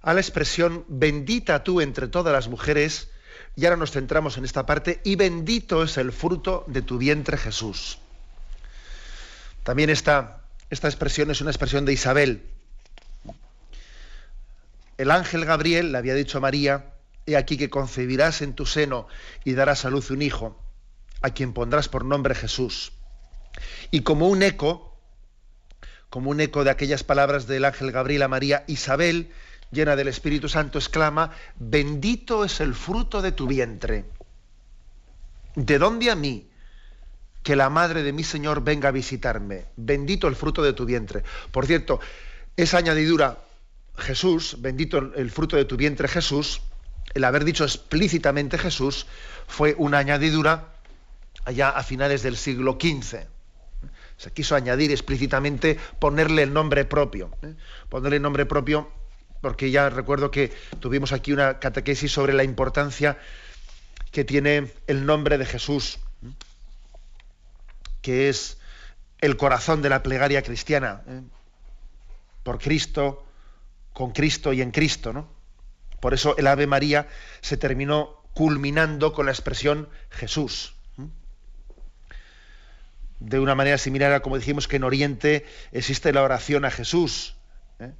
[0.02, 3.10] a la expresión bendita tú entre todas las mujeres.
[3.56, 7.36] Y ahora nos centramos en esta parte y bendito es el fruto de tu vientre
[7.36, 7.98] Jesús.
[9.64, 12.44] También esta, esta expresión es una expresión de Isabel.
[15.00, 16.92] El ángel Gabriel le había dicho a María,
[17.24, 19.08] he aquí que concebirás en tu seno
[19.46, 20.62] y darás a luz un hijo
[21.22, 22.92] a quien pondrás por nombre Jesús.
[23.90, 25.00] Y como un eco,
[26.10, 29.30] como un eco de aquellas palabras del ángel Gabriel a María, Isabel,
[29.70, 34.04] llena del Espíritu Santo, exclama, bendito es el fruto de tu vientre.
[35.54, 36.46] ¿De dónde a mí?
[37.42, 39.64] Que la madre de mi Señor venga a visitarme.
[39.76, 41.24] Bendito el fruto de tu vientre.
[41.52, 42.00] Por cierto,
[42.54, 43.38] esa añadidura,
[43.96, 46.62] Jesús, bendito el fruto de tu vientre Jesús,
[47.14, 49.06] el haber dicho explícitamente Jesús,
[49.46, 50.74] fue una añadidura
[51.44, 53.26] allá a finales del siglo XV.
[54.16, 57.30] Se quiso añadir explícitamente ponerle el nombre propio.
[57.42, 57.54] ¿eh?
[57.88, 58.90] Ponerle el nombre propio
[59.40, 63.18] porque ya recuerdo que tuvimos aquí una catequesis sobre la importancia
[64.10, 66.28] que tiene el nombre de Jesús, ¿eh?
[68.02, 68.58] que es
[69.20, 71.22] el corazón de la plegaria cristiana, ¿eh?
[72.42, 73.24] por Cristo,
[73.92, 75.12] con Cristo y en Cristo.
[75.12, 75.28] ¿no?
[76.00, 77.08] Por eso el Ave María
[77.40, 80.74] se terminó culminando con la expresión Jesús
[83.20, 87.36] de una manera similar a como dijimos que en Oriente existe la oración a Jesús.
[87.78, 87.92] ¿eh?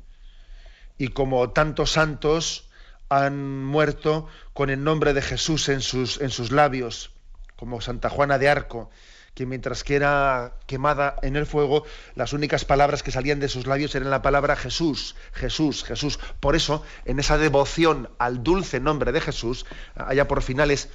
[0.98, 2.70] Y como tantos santos
[3.10, 7.12] han muerto con el nombre de Jesús en sus, en sus labios,
[7.56, 8.90] como Santa Juana de Arco,
[9.34, 13.66] que mientras que era quemada en el fuego, las únicas palabras que salían de sus
[13.66, 16.18] labios eran la palabra Jesús, Jesús, Jesús.
[16.40, 20.88] Por eso, en esa devoción al dulce nombre de Jesús, allá por finales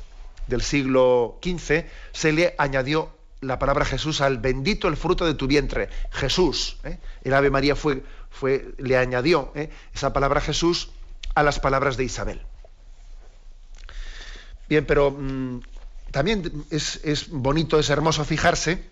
[0.48, 5.48] del siglo XV, se le añadió la palabra Jesús al bendito el fruto de tu
[5.48, 6.78] vientre, Jesús.
[6.84, 7.00] ¿eh?
[7.24, 9.69] El Ave María fue, fue, le añadió ¿eh?
[9.93, 10.91] esa palabra Jesús
[11.36, 12.41] a las palabras de Isabel.
[14.67, 15.60] Bien, pero mm,
[16.15, 18.89] también es, bonito, es hermoso fijarse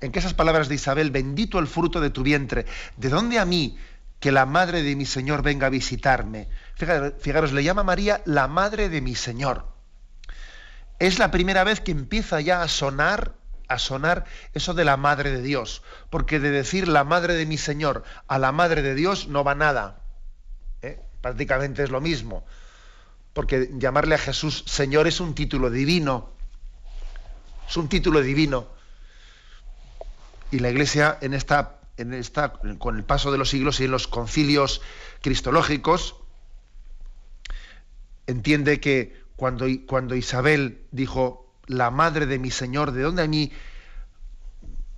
[0.00, 3.44] en que esas palabras de Isabel, bendito el fruto de tu vientre, ¿de dónde a
[3.44, 3.78] mí
[4.18, 6.48] que la madre de mi Señor venga a visitarme?
[7.20, 9.68] fijaros, le llama María la madre de mi Señor.
[10.98, 13.34] Es la primera vez que empieza ya a sonar
[13.68, 17.58] a sonar eso de la Madre de Dios, porque de decir la Madre de mi
[17.58, 20.00] Señor a la Madre de Dios no va nada.
[20.82, 21.00] ¿eh?
[21.20, 22.44] Prácticamente es lo mismo,
[23.34, 26.35] porque llamarle a Jesús Señor es un título divino,
[27.68, 28.68] es un título divino.
[30.50, 33.90] Y la Iglesia en esta, en esta, con el paso de los siglos y en
[33.90, 34.80] los concilios
[35.22, 36.16] cristológicos,
[38.26, 43.52] entiende que cuando, cuando Isabel dijo la madre de mi Señor, ¿de dónde a mí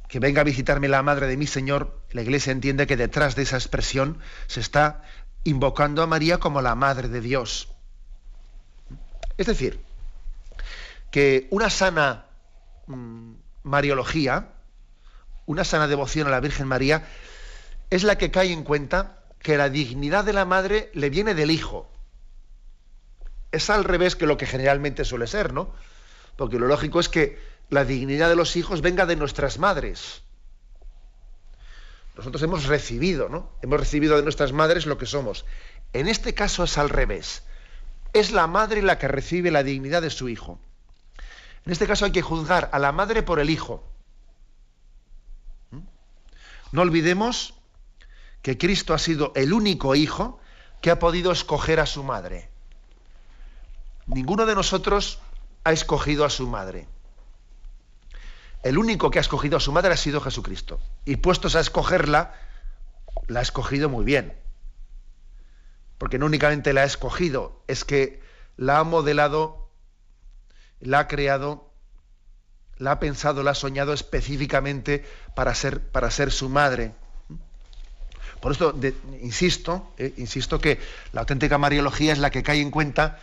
[0.09, 2.01] que venga a visitarme la madre de mi Señor?
[2.11, 5.03] La Iglesia entiende que detrás de esa expresión se está
[5.45, 7.69] invocando a María como la madre de Dios.
[9.39, 9.81] Es decir,
[11.11, 12.28] que una sana
[12.89, 14.53] mm, mariología,
[15.47, 17.07] una sana devoción a la Virgen María,
[17.91, 21.51] es la que cae en cuenta que la dignidad de la madre le viene del
[21.51, 21.91] hijo.
[23.53, 25.73] Es al revés que lo que generalmente suele ser, ¿no?
[26.37, 27.39] Porque lo lógico es que
[27.71, 30.23] la dignidad de los hijos venga de nuestras madres.
[32.17, 33.53] Nosotros hemos recibido, ¿no?
[33.63, 35.47] Hemos recibido de nuestras madres lo que somos.
[35.93, 37.43] En este caso es al revés.
[38.13, 40.59] Es la madre la que recibe la dignidad de su hijo.
[41.65, 43.85] En este caso hay que juzgar a la madre por el hijo.
[45.71, 45.81] ¿Mm?
[46.73, 47.55] No olvidemos
[48.43, 50.41] que Cristo ha sido el único hijo
[50.81, 52.51] que ha podido escoger a su madre.
[54.07, 55.21] Ninguno de nosotros
[55.65, 56.89] ha escogido a su madre.
[58.63, 60.81] El único que ha escogido a su madre ha sido Jesucristo.
[61.05, 62.35] Y puestos a escogerla,
[63.27, 64.37] la ha escogido muy bien.
[65.99, 68.23] Porque no únicamente la ha escogido, es que
[68.57, 69.58] la ha modelado,
[70.81, 71.71] la ha creado,
[72.77, 75.05] la ha pensado, la ha soñado específicamente
[75.35, 76.93] para ser, para ser su madre.
[78.41, 78.79] Por esto,
[79.21, 80.79] insisto, eh, insisto que
[81.13, 83.19] la auténtica mariología es la que cae en cuenta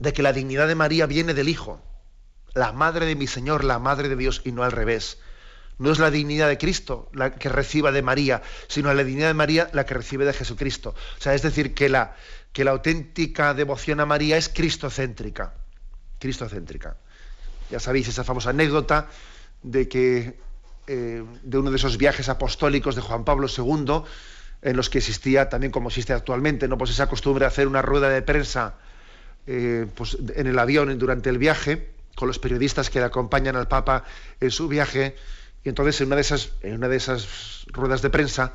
[0.00, 1.80] de que la dignidad de María viene del Hijo,
[2.54, 5.18] la madre de mi Señor, la madre de Dios, y no al revés.
[5.78, 9.34] No es la dignidad de Cristo la que reciba de María, sino la dignidad de
[9.34, 10.96] María la que recibe de Jesucristo.
[11.18, 12.16] O sea, es decir, que la,
[12.52, 15.54] que la auténtica devoción a María es cristocéntrica.
[16.18, 16.96] Cristocéntrica.
[17.70, 19.08] Ya sabéis esa famosa anécdota
[19.62, 20.38] de que
[20.86, 24.02] eh, de uno de esos viajes apostólicos de Juan Pablo II,
[24.62, 27.82] en los que existía también como existe actualmente, no pues esa costumbre de hacer una
[27.82, 28.74] rueda de prensa
[29.46, 33.68] eh, pues, en el avión durante el viaje con los periodistas que le acompañan al
[33.68, 34.04] Papa
[34.40, 35.14] en su viaje
[35.62, 38.52] y entonces en una de esas en una de esas ruedas de prensa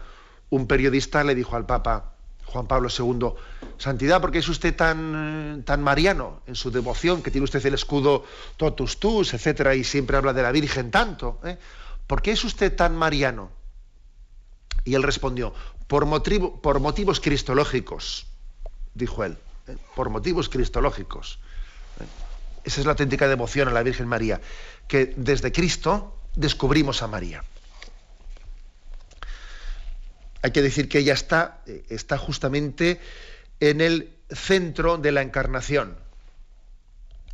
[0.49, 2.14] un periodista le dijo al Papa
[2.46, 3.34] Juan Pablo II,
[3.78, 7.74] Santidad, ¿por qué es usted tan, tan mariano en su devoción, que tiene usted el
[7.74, 8.26] escudo
[8.58, 11.39] totus tus, etcétera, y siempre habla de la Virgen tanto?
[11.44, 11.58] ¿eh?
[12.08, 13.50] ¿Por qué es usted tan mariano?
[14.86, 15.54] Y él respondió,
[15.88, 18.28] por, motivo, por motivos cristológicos,
[18.94, 19.38] dijo él,
[19.68, 19.78] ¿eh?
[19.96, 21.39] por motivos cristológicos.
[22.00, 22.06] ¿eh?
[22.66, 24.41] Esa es la auténtica devoción a la Virgen María,
[24.88, 27.44] que desde Cristo descubrimos a María
[30.44, 33.00] hay que decir que ella está, eh, está justamente
[33.62, 35.98] en el centro de la encarnación.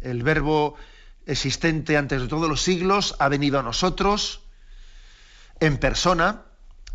[0.02, 0.76] El verbo
[1.26, 4.42] existente antes de todos los siglos ha venido a nosotros
[5.60, 6.44] en persona,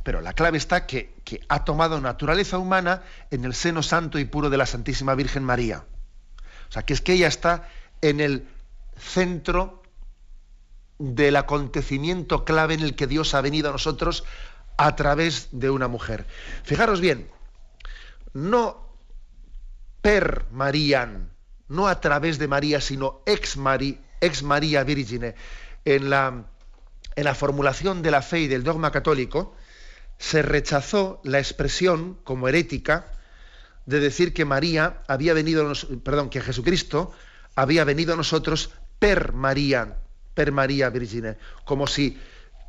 [0.04, 3.02] pero la clave está que, que, ha tomado naturaleza humana
[3.32, 5.84] en el seno santo y puro de la Santísima Virgen María.
[6.68, 7.68] O sea, que es que ella está
[8.02, 8.46] en el
[8.96, 9.82] centro
[10.98, 14.24] del acontecimiento clave en el que Dios ha venido a nosotros
[14.76, 16.26] a través de una mujer.
[16.62, 17.30] Fijaros bien,
[18.32, 18.96] no
[20.00, 21.30] per Marian,
[21.68, 25.34] no a través de María, sino ex, María, ex María Virgine.
[25.84, 26.44] En la,
[27.16, 29.54] en la formulación de la fe y del dogma católico
[30.18, 33.06] se rechazó la expresión como herética
[33.86, 35.70] de decir que María había venido,
[36.02, 37.12] perdón, que Jesucristo
[37.54, 39.98] había venido a nosotros per María,
[40.34, 42.18] per María Virgine, como si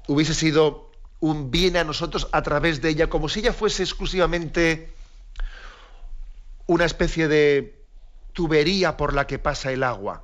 [0.07, 0.84] hubiese sido
[1.19, 4.93] un bien a nosotros a través de ella, como si ella fuese exclusivamente
[6.67, 7.83] una especie de
[8.33, 10.23] tubería por la que pasa el agua,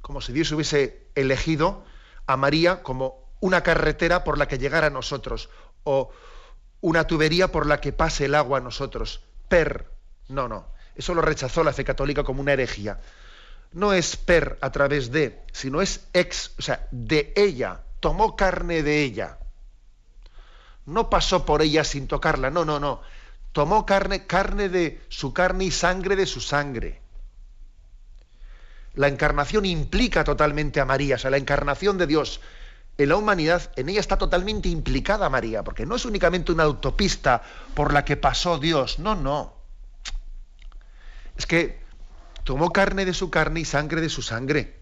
[0.00, 1.84] como si Dios hubiese elegido
[2.26, 5.50] a María como una carretera por la que llegara a nosotros,
[5.84, 6.10] o
[6.80, 9.20] una tubería por la que pase el agua a nosotros.
[9.48, 9.86] Per,
[10.28, 10.66] no, no,
[10.96, 13.00] eso lo rechazó la fe católica como una herejía.
[13.72, 18.82] No es per a través de, sino es ex, o sea, de ella, tomó carne
[18.82, 19.38] de ella
[20.86, 23.00] no pasó por ella sin tocarla, no, no, no.
[23.52, 27.00] Tomó carne, carne de su carne y sangre de su sangre.
[28.94, 32.40] La encarnación implica totalmente a María, o sea, la encarnación de Dios
[32.98, 37.42] en la humanidad, en ella está totalmente implicada María, porque no es únicamente una autopista
[37.74, 39.54] por la que pasó Dios, no, no.
[41.36, 41.80] Es que
[42.44, 44.78] tomó carne de su carne y sangre de su sangre.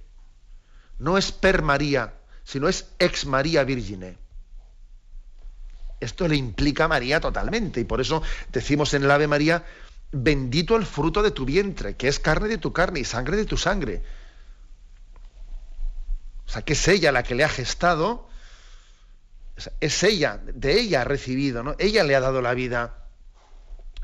[0.98, 4.18] No es per María, sino es ex María Virgine.
[6.00, 8.22] Esto le implica a María totalmente y por eso
[8.52, 9.64] decimos en el Ave María,
[10.12, 13.44] bendito el fruto de tu vientre, que es carne de tu carne y sangre de
[13.44, 14.02] tu sangre.
[16.46, 18.28] O sea, que es ella la que le ha gestado,
[19.80, 21.76] es ella, de ella ha recibido, ¿no?
[21.78, 22.96] Ella le ha dado la vida.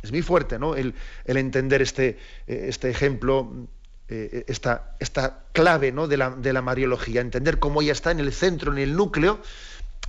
[0.03, 0.77] Es muy fuerte, ¿no?
[0.77, 0.95] El,
[1.25, 3.69] entender este, eh, este ejemplo,
[4.09, 6.07] eh, esta, esta, clave ¿no?
[6.07, 9.41] de, la, de la Mariología, entender cómo ella está en el centro, en el núcleo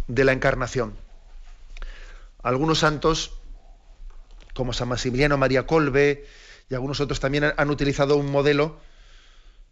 [0.07, 1.06] de la encarnación.
[2.47, 3.33] Algunos santos,
[4.53, 6.25] como San Maximiliano María Colbe,
[6.69, 8.79] y algunos otros también han, utilizado un modelo,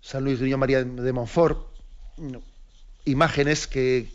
[0.01, 1.69] San Luis Niño María de Montfort,
[3.05, 4.09] imágenes que,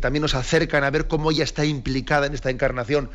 [0.00, 3.10] también nos acercan a ver cómo ella está implicada en esta encarnación.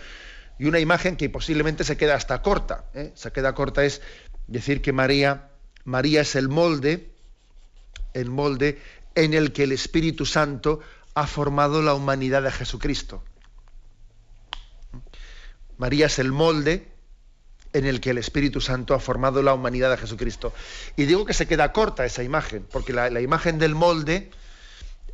[0.59, 2.85] Y una imagen que posiblemente se queda hasta corta.
[2.93, 3.13] ¿eh?
[3.15, 3.99] Se queda corta es
[4.45, 5.49] decir que María,
[5.85, 7.09] María es el molde,
[8.13, 8.79] el molde
[9.15, 10.81] en el que el Espíritu Santo
[11.15, 13.23] ha formado la humanidad de Jesucristo.
[15.77, 16.87] María es el molde
[17.73, 20.53] en el que el Espíritu Santo ha formado la humanidad de Jesucristo.
[20.95, 24.29] Y digo que se queda corta esa imagen, porque la, imagen del molde,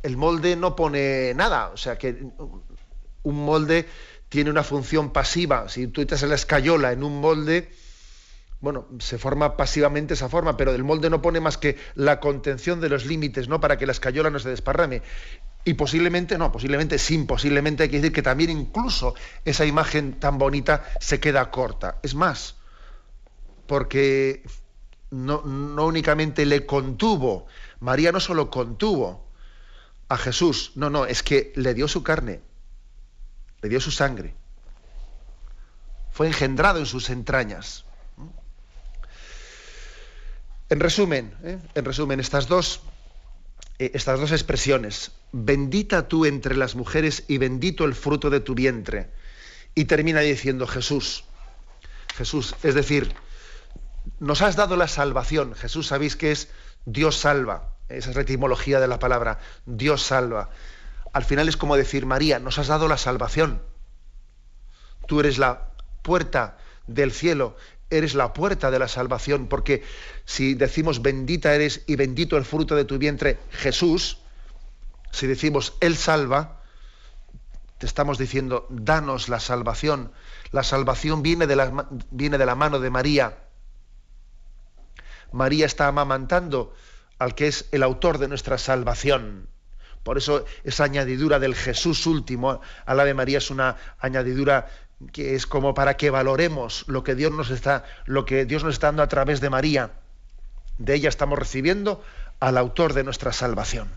[0.02, 2.22] el molde no pone nada, o sea que
[3.22, 3.86] un molde
[4.28, 5.68] tiene una función pasiva.
[5.68, 7.70] Si tú echas la escayola en un molde,
[8.60, 12.80] bueno, se forma pasivamente esa forma, pero el molde no pone más que la contención
[12.80, 13.60] de los límites, ¿no?
[13.60, 15.02] Para que la escayola no se desparrame.
[15.64, 20.38] Y posiblemente, no, posiblemente sí, posiblemente hay que decir que también incluso esa imagen tan
[20.38, 21.98] bonita se queda corta.
[22.02, 22.56] Es más,
[23.66, 24.42] porque
[25.10, 27.46] no, no únicamente le contuvo,
[27.80, 29.28] María no solo contuvo
[30.08, 32.40] a Jesús, no, no, es que le dio su carne,
[33.60, 34.34] le dio su sangre,
[36.10, 37.84] fue engendrado en sus entrañas.
[40.68, 41.58] En resumen, ¿eh?
[41.74, 42.80] en resumen, estas dos
[43.80, 48.54] eh, estas dos expresiones, bendita tú entre las mujeres y bendito el fruto de tu
[48.54, 49.10] vientre.
[49.74, 51.24] Y termina diciendo Jesús,
[52.14, 53.14] Jesús, es decir,
[54.18, 55.54] nos has dado la salvación.
[55.54, 56.48] Jesús sabéis que es
[56.84, 57.74] Dios salva.
[57.88, 60.50] Esa es la etimología de la palabra, Dios salva.
[61.14, 63.62] Al final es como decir, María, nos has dado la salvación.
[65.06, 65.70] Tú eres la
[66.02, 67.56] puerta del cielo,
[67.90, 69.82] eres la puerta de la salvación, porque
[70.24, 74.18] si decimos bendita eres y bendito el fruto de tu vientre, Jesús,
[75.10, 76.60] si decimos Él salva,
[77.78, 80.12] te estamos diciendo, danos la salvación.
[80.52, 83.38] La salvación viene de la, viene de la mano de María.
[85.32, 86.74] María está amamantando
[87.18, 89.48] al que es el autor de nuestra salvación.
[90.02, 94.68] Por eso esa añadidura del Jesús último al Ave María es una añadidura
[95.12, 98.74] que es como para que valoremos lo que Dios nos está, lo que Dios nos
[98.74, 99.92] está dando a través de María.
[100.78, 102.02] De ella estamos recibiendo
[102.38, 103.88] al autor de nuestra salvación.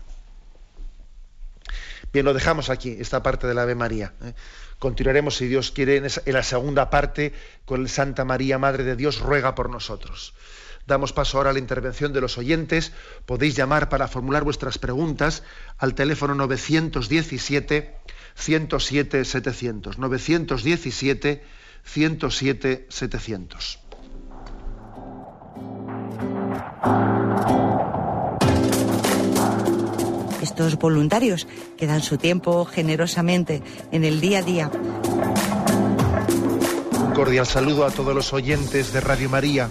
[2.12, 4.12] Bien, lo dejamos aquí, esta parte del Ave María.
[4.22, 4.34] ¿eh?
[4.78, 7.32] Continuaremos, si Dios quiere, en, la segunda parte
[7.64, 10.34] con Santa María, Madre de Dios, ruega por nosotros.
[10.86, 12.92] Damos paso ahora a la intervención de los oyentes.
[13.26, 15.42] Podéis llamar para formular vuestras preguntas
[15.78, 17.96] al teléfono 917
[18.34, 19.98] 107 700.
[19.98, 21.44] 917
[21.84, 23.78] 107 700.
[30.42, 34.70] Estos voluntarios que dan su tiempo generosamente en el día a día.
[37.00, 39.70] Un cordial saludo a todos los oyentes de Radio María.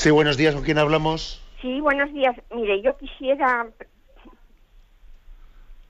[0.00, 1.44] Sí, buenos días, ¿con quién hablamos?
[1.60, 2.34] Sí, buenos días.
[2.54, 3.66] Mire, yo quisiera...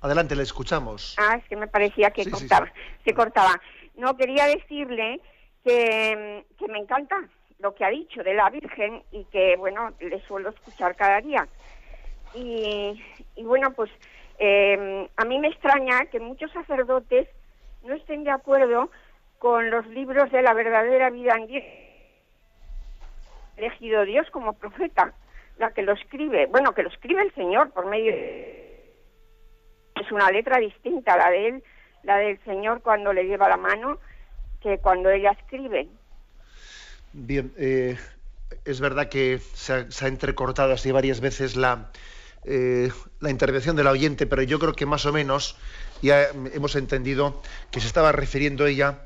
[0.01, 1.15] Adelante, le escuchamos.
[1.17, 2.73] Ah, es que me parecía que Sí, cortaba, sí.
[3.05, 3.61] se cortaba.
[3.95, 5.21] No, quería decirle
[5.63, 7.23] que, que me encanta
[7.61, 11.47] lo que ha dicho de la Virgen y que, bueno, le suelo escuchar cada día.
[12.35, 13.01] Y,
[13.37, 13.93] y bueno, pues
[14.41, 17.29] eh, a mí me extraña que muchos sacerdotes
[17.85, 18.91] no estén de acuerdo
[19.39, 21.47] con los libros de la verdadera vida en.
[23.61, 25.13] Elegido Dios como profeta,
[25.59, 28.71] la que lo escribe, bueno, que lo escribe el Señor por medio de
[30.01, 31.65] es una letra distinta la de él,
[32.05, 33.99] la del Señor cuando le lleva la mano,
[34.63, 35.89] que cuando ella escribe.
[37.13, 37.99] Bien, eh,
[38.65, 41.91] es verdad que se ha, se ha entrecortado así varias veces la,
[42.45, 42.91] eh,
[43.21, 45.59] la intervención de la oyente, pero yo creo que más o menos
[46.01, 49.01] ya hemos entendido que se estaba refiriendo ella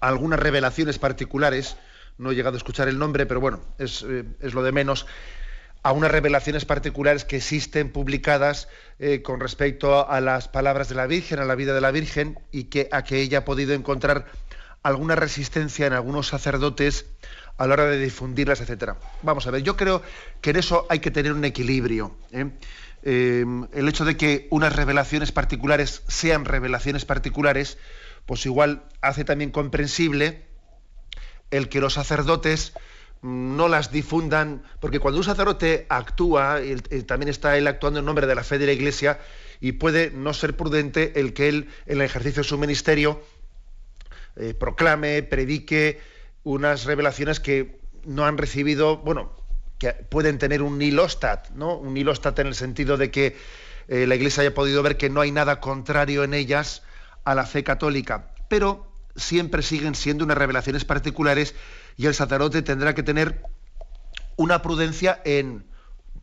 [0.00, 1.76] a algunas revelaciones particulares,
[2.18, 5.06] no he llegado a escuchar el nombre, pero bueno, es, eh, es lo de menos,
[5.82, 11.06] a unas revelaciones particulares que existen publicadas eh, con respecto a las palabras de la
[11.06, 14.26] Virgen, a la vida de la Virgen, y que a que ella ha podido encontrar
[14.82, 17.06] alguna resistencia en algunos sacerdotes
[17.56, 18.96] a la hora de difundirlas, etcétera.
[19.22, 20.02] Vamos a ver, yo creo
[20.40, 22.16] que en eso hay que tener un equilibrio.
[22.32, 22.50] ¿eh?
[23.02, 27.78] El hecho de que unas revelaciones particulares sean revelaciones particulares,
[28.26, 30.47] pues igual hace también comprensible
[31.50, 32.72] el que los sacerdotes
[33.22, 38.06] mm, no las difundan, porque cuando un sacerdote actúa, él también está él actuando en
[38.06, 39.18] nombre de la fe de la Iglesia,
[39.60, 43.22] y puede no ser prudente el que él, en el ejercicio de su ministerio,
[44.36, 46.00] eh, proclame, predique
[46.44, 49.32] unas revelaciones que no han recibido, bueno,
[49.78, 51.76] que pueden tener un nilostat, ¿no?
[51.76, 53.36] Un nilostat en el sentido de que
[53.88, 56.82] eh, la Iglesia haya podido ver que no hay nada contrario en ellas
[57.24, 58.87] a la fe católica, pero
[59.18, 61.54] siempre siguen siendo unas revelaciones particulares
[61.96, 63.44] y el sacerdote tendrá que tener
[64.36, 65.66] una prudencia en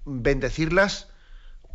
[0.06, 1.10] bendecirlas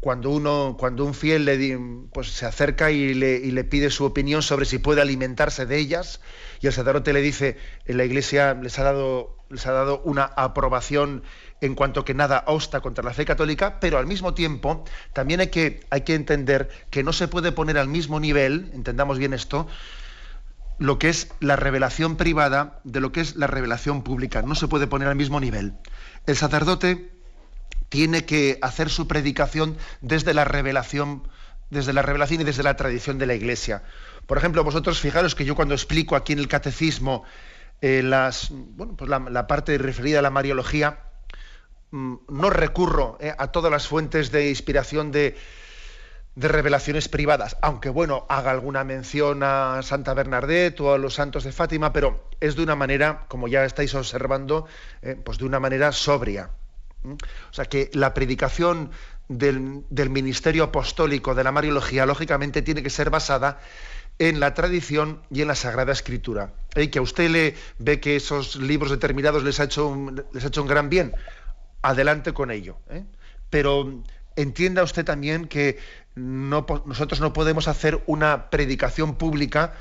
[0.00, 1.78] cuando uno cuando un fiel le
[2.12, 6.20] pues se acerca y le, pide su opinión sobre si puede alimentarse de ellas
[6.60, 11.22] y el sacerdote le dice la iglesia les ha dado les ha dado una aprobación
[11.60, 15.80] en cuanto que nada obsta contra la fe católica, pero al mismo tiempo también que,
[15.90, 19.66] hay que entender que no se puede poner al mismo nivel, entendamos bien esto,
[20.80, 24.40] lo que es la revelación privada de lo que es la revelación pública.
[24.40, 25.74] No se puede poner al mismo nivel.
[26.26, 27.12] El sacerdote
[27.90, 31.28] tiene que hacer su predicación desde la revelación,
[31.68, 33.82] desde la revelación y desde la tradición de la Iglesia.
[34.26, 37.24] Por ejemplo, vosotros fijaros que yo cuando explico aquí en el catecismo
[37.82, 38.02] eh,
[38.96, 41.00] pues la, parte referida a la Mariología,
[41.90, 45.36] mm, no recurro eh, a todas las fuentes de inspiración de,
[46.40, 51.44] de revelaciones privadas, aunque bueno, haga alguna mención a Santa Bernadette o a los santos
[51.44, 54.66] de Fátima, pero es de una manera, como ya estáis observando,
[55.02, 56.48] eh, pues de una manera sobria.
[57.04, 58.90] O sea que la predicación
[59.28, 63.60] del, del, ministerio apostólico de la Mariología, lógicamente, tiene que ser basada
[64.18, 66.54] en la tradición y en la Sagrada Escritura.
[66.74, 70.42] Y que a usted le ve que esos libros determinados les ha hecho un, les
[70.44, 71.12] ha hecho un gran bien.
[71.82, 72.78] Adelante con ello.
[72.88, 73.04] ¿eh?
[73.50, 74.02] Pero
[74.36, 75.78] entienda usted también que
[76.14, 79.74] nosotros no podemos hacer una predicación pública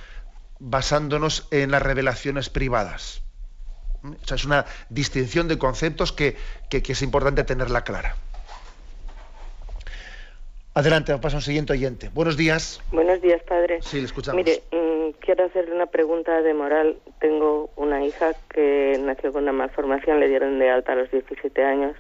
[0.60, 3.22] basándonos en las revelaciones privadas.
[4.04, 6.36] O sea, es una distinción de conceptos que,
[6.70, 8.16] es importante tenerla clara.
[10.74, 12.10] Adelante, paso al siguiente oyente.
[12.14, 12.82] Buenos días.
[12.92, 13.82] Buenos días, padre.
[13.82, 14.38] Sí, le escuchamos.
[14.38, 16.98] Mire, mm, quiero hacerle una pregunta de moral.
[17.20, 21.64] Tengo una hija que nació con una malformación, le dieron de alta a los 17
[21.64, 21.96] años,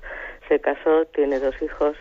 [0.48, 1.98] se casó, tiene dos hijos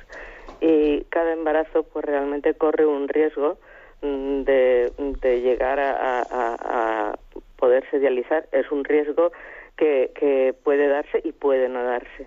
[0.60, 3.58] y cada embarazo pues realmente corre un riesgo
[4.02, 7.18] mm, de, llegar a, a,
[7.56, 8.48] poderse dializar.
[8.52, 9.32] Es un riesgo
[9.76, 12.26] que, que puede darse y puede no darse.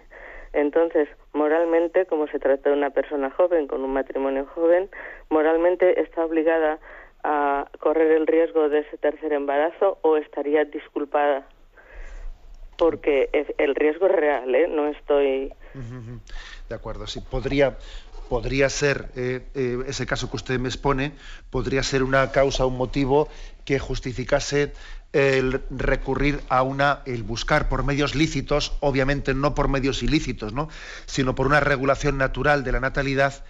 [0.53, 4.89] Entonces, moralmente, como se trata de una persona joven con un matrimonio joven,
[5.29, 6.79] moralmente está obligada
[7.23, 11.47] a correr el riesgo de ese tercer embarazo o estaría disculpada
[12.81, 13.29] porque
[13.59, 14.67] el riesgo es real, ¿eh?
[14.67, 15.53] No estoy.
[16.67, 17.77] De acuerdo, sí, podría,
[18.31, 21.11] podría ser, eh, eh, ese caso que usted me expone,
[21.49, 23.27] podría ser una causa, un motivo
[23.65, 24.71] que justificase
[25.11, 30.69] el recurrir a una, el buscar por medios lícitos, obviamente no por medios ilícitos, ¿no?
[31.07, 33.43] sino por una regulación natural de la natalidad,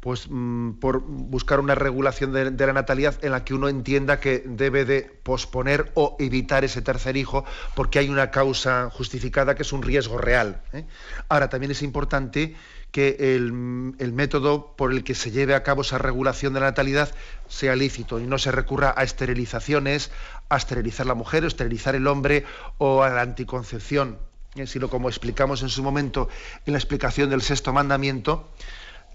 [0.00, 4.44] pues mm, por buscar una regulación de, la natalidad en la que uno entienda que
[4.44, 9.72] debe de posponer o evitar ese tercer hijo porque hay una causa justificada que es
[9.72, 10.60] un riesgo real.
[10.74, 10.84] ¿eh?
[11.30, 12.56] Ahora también es importante
[12.92, 17.14] que el, método por el que se lleve a cabo esa regulación de la natalidad
[17.46, 20.10] sea lícito y no se recurra a esterilizaciones,
[20.48, 22.44] a esterilizar la mujer, o esterilizar el hombre
[22.78, 24.18] o a la anticoncepción,
[24.64, 26.28] sino como explicamos en su momento
[26.64, 28.48] en la explicación del sexto mandamiento,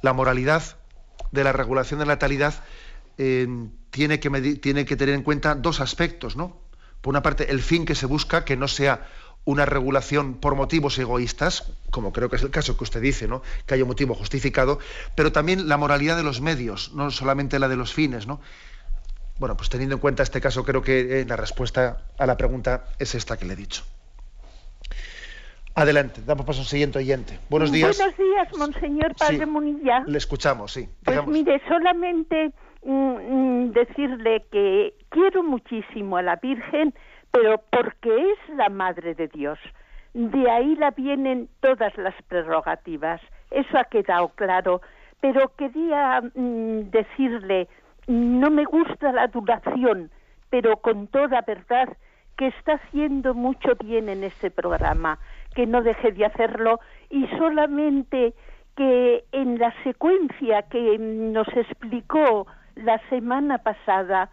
[0.01, 0.77] la moralidad
[1.31, 2.63] de la regulación de la natalidad
[3.17, 3.47] eh,
[3.89, 6.61] tiene, que tiene que tener en cuenta dos aspectos, ¿no?
[7.01, 9.09] Por una parte, el fin que se busca, que no sea
[9.45, 13.41] una regulación por motivos egoístas, como creo que es el caso que usted dice, ¿no?
[13.65, 14.79] que haya un motivo justificado,
[15.15, 18.25] pero también la moralidad de los medios, no solamente la de los fines.
[18.25, 18.39] ¿no?
[19.39, 22.85] Bueno, pues teniendo en cuenta este caso, creo que eh, la respuesta a la pregunta
[22.99, 23.83] es esta que le he dicho.
[25.75, 27.39] Adelante, damos paso al siguiente oyente.
[27.49, 27.97] Buenos días.
[27.97, 30.03] Buenos días, Monseñor Padre Munilla.
[30.05, 30.87] Le escuchamos, sí.
[31.03, 36.93] Pues mire, solamente mm, mm, decirle que quiero muchísimo a la Virgen
[37.33, 39.59] pero porque es la Madre de Dios.
[40.13, 43.19] De ahí la vienen todas las prerrogativas.
[43.49, 44.81] Eso ha quedado claro.
[45.19, 47.67] Pero quería mm, decirle,
[48.05, 50.11] no me gusta la duración,
[50.51, 51.89] pero con toda verdad
[52.37, 55.17] que está haciendo mucho bien en este programa,
[55.55, 56.79] que no deje de hacerlo
[57.09, 58.33] y solamente
[58.75, 64.29] que en la secuencia que nos explicó la semana pasada,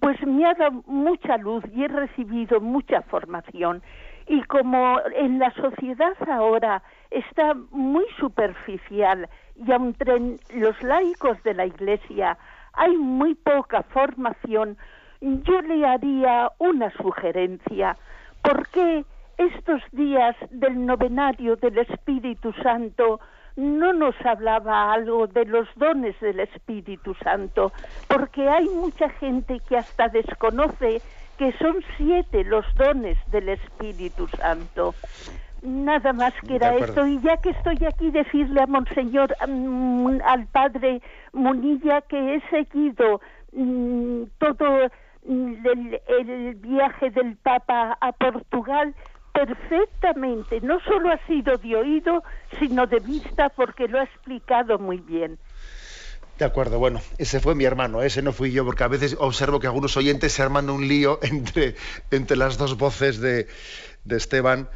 [0.00, 3.82] pues me ha dado mucha luz y he recibido mucha formación.
[4.26, 11.66] Y como en la sociedad ahora está muy superficial y entre los laicos de la
[11.66, 12.38] Iglesia
[12.72, 14.76] hay muy poca formación,
[15.20, 17.96] yo le haría una sugerencia.
[18.42, 19.04] ¿Por qué
[19.38, 23.20] estos días del novenario del Espíritu Santo
[23.56, 27.72] no nos hablaba algo de los dones del Espíritu Santo,
[28.08, 31.00] porque hay mucha gente que hasta desconoce
[31.38, 34.94] que son siete los dones del Espíritu Santo.
[35.62, 37.06] Nada más que era esto.
[37.06, 41.00] Y ya que estoy aquí, decirle a Monseñor, mm, al Padre
[41.32, 43.20] Munilla, que he seguido
[43.52, 44.88] mm, todo
[45.26, 45.54] mm,
[46.18, 48.94] el, viaje del Papa a Portugal
[49.34, 52.22] perfectamente, no solo ha sido de oído,
[52.58, 55.38] sino de vista porque lo ha explicado muy bien.
[56.38, 59.60] De acuerdo, bueno, ese fue mi hermano, ese no fui yo, porque a veces observo
[59.60, 61.74] que algunos oyentes se arman un lío entre,
[62.10, 63.48] entre las dos voces de,
[64.04, 64.68] de Esteban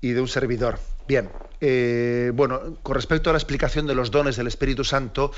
[0.00, 0.78] y de un servidor.
[1.08, 1.30] Bien,
[1.60, 5.32] eh, bueno, con respecto a la explicación de los dones del Espíritu Santo,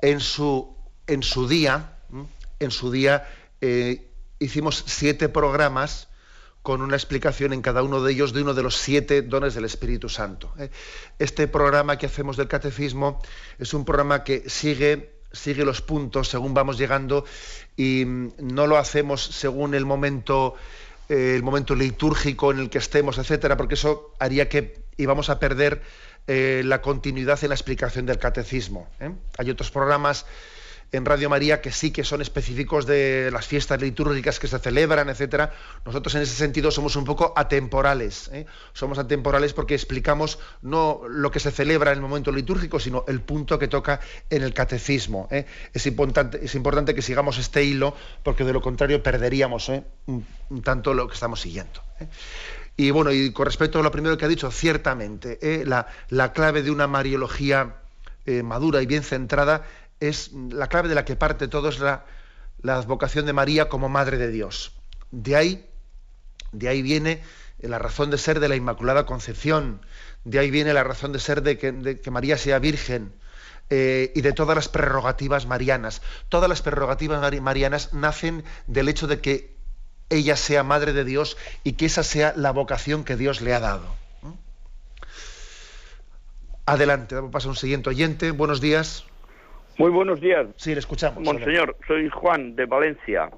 [0.00, 1.98] en su, en su día,
[2.58, 3.28] en su día
[3.60, 6.09] eh, hicimos siete programas
[6.62, 9.64] con una explicación en cada uno de ellos de uno de los siete dones del
[9.64, 10.52] Espíritu Santo.
[10.58, 10.70] ¿eh?
[11.18, 13.20] Este programa que hacemos del catecismo
[13.58, 17.24] es un programa que sigue, sigue los puntos según vamos llegando
[17.76, 20.54] y mm, no lo hacemos según el momento,
[21.08, 25.38] eh, el momento litúrgico en el que estemos, etcétera, porque eso haría que íbamos a
[25.38, 25.82] perder
[26.26, 28.86] eh, la continuidad en la explicación del catecismo.
[29.38, 30.26] Hay otros programas
[30.92, 35.08] en Radio María que sí que son específicos de las fiestas litúrgicas que se celebran,
[35.08, 35.52] etcétera.
[35.84, 38.28] Nosotros en ese sentido somos un poco atemporales.
[38.32, 38.46] ¿eh?
[38.72, 43.20] Somos atemporales porque explicamos no lo que se celebra en el momento litúrgico, sino el
[43.20, 45.28] punto que toca en el catecismo.
[45.30, 45.46] ¿eh?
[45.72, 49.84] Es, importante, es importante que sigamos este hilo porque de lo contrario perderíamos ¿eh?
[50.06, 50.26] un,
[50.62, 51.82] tanto lo que estamos siguiendo.
[52.76, 56.62] Y bueno, y con respecto a lo primero que ha dicho, ciertamente, la, la, clave
[56.62, 57.76] de una mariología
[58.42, 59.66] madura y bien centrada
[60.00, 62.04] es la clave de la que parte todo es la,
[62.62, 64.72] la vocación de María como Madre de Dios.
[65.10, 65.66] De ahí,
[66.52, 67.22] de ahí viene
[67.58, 69.82] la razón de ser de la Inmaculada Concepción,
[70.24, 73.12] de ahí viene la razón de ser de que, María sea virgen
[73.70, 76.02] eh, y de todas las prerrogativas marianas.
[76.28, 79.56] Todas las prerrogativas marianas nacen del hecho de que
[80.10, 83.60] ella sea Madre de Dios y que esa sea la vocación que Dios le ha
[83.60, 83.94] dado.
[86.66, 88.30] Adelante, paso a un siguiente oyente.
[88.30, 89.04] Buenos días.
[89.80, 90.46] Muy buenos días.
[90.56, 91.24] Sí, le escuchamos.
[91.24, 93.30] Monseñor, soy Juan de Valencia.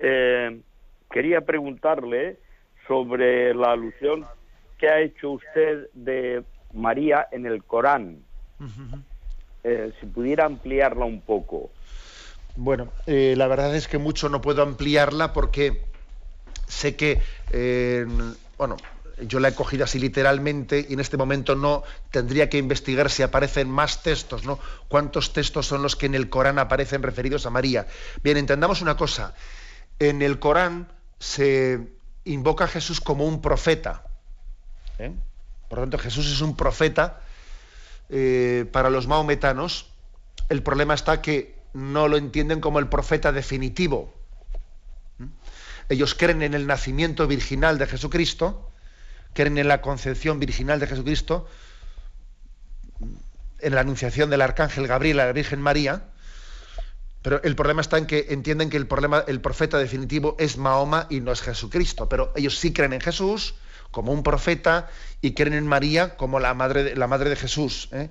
[0.00, 0.62] Eh,
[1.10, 2.38] quería preguntarle
[2.86, 4.24] sobre la alusión
[4.78, 6.42] que ha hecho usted de
[6.72, 8.16] María en el Corán.
[9.62, 11.70] Eh, si pudiera ampliarla un poco.
[12.56, 15.82] Bueno, eh, la verdad es que mucho no puedo ampliarla porque
[16.66, 17.20] sé que,
[18.56, 18.78] bueno,
[19.26, 23.22] yo la he cogido así literalmente y en este momento no tendría que investigar si
[23.22, 24.58] aparecen más textos, ¿no?
[24.88, 27.86] ¿Cuántos textos son los que en el Corán aparecen referidos a María?
[28.22, 29.34] Bien, entendamos una cosa.
[29.98, 30.88] En el Corán
[31.18, 31.88] se
[32.24, 34.04] invoca a Jesús como un profeta.
[34.98, 35.12] ¿eh?
[35.68, 37.20] Por lo tanto, Jesús es un profeta
[38.08, 39.90] eh, para los maometanos.
[40.48, 44.14] El problema está que no lo entienden como el profeta definitivo.
[45.20, 45.26] ¿eh?
[45.88, 48.70] Ellos creen en el nacimiento virginal de Jesucristo,
[49.34, 51.48] creen en la concepción virginal de Jesucristo,
[53.60, 56.04] en la anunciación del arcángel Gabriel a la Virgen María,
[57.22, 61.06] pero el problema está en que entienden que el, problema, el profeta definitivo es Mahoma
[61.10, 63.54] y no es Jesucristo, pero ellos sí creen en Jesús
[63.90, 64.88] como un profeta
[65.20, 67.88] y creen en María como la madre de, la madre de Jesús.
[67.92, 68.10] ¿eh?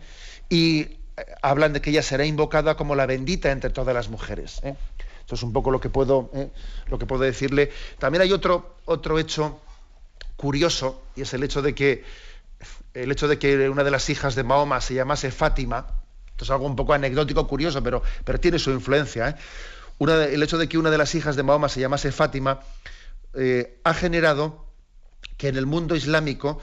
[0.50, 0.98] Y eh,
[1.42, 4.60] hablan de que ella será invocada como la bendita entre todas las mujeres.
[4.64, 4.76] ¿eh?
[5.26, 6.32] Eso es un poco lo que puedo,
[6.88, 7.72] lo que puedo decirle.
[8.00, 9.60] También hay otro, otro hecho
[10.38, 12.06] curioso y es el hecho de que
[12.94, 15.86] el hecho de que una de las hijas de Mahoma se llamase Fátima,
[16.30, 19.30] esto es algo un poco anecdótico, curioso, pero, pero tiene su influencia.
[19.30, 19.36] ¿eh?
[20.00, 22.62] el hecho de que una de las hijas de Mahoma se llamase Fátima
[23.34, 24.66] eh, ha generado
[25.38, 26.60] que en el mundo islámico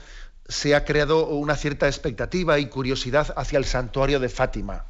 [0.47, 4.85] se ha creado una cierta expectativa y curiosidad hacia el santuario de Fátima.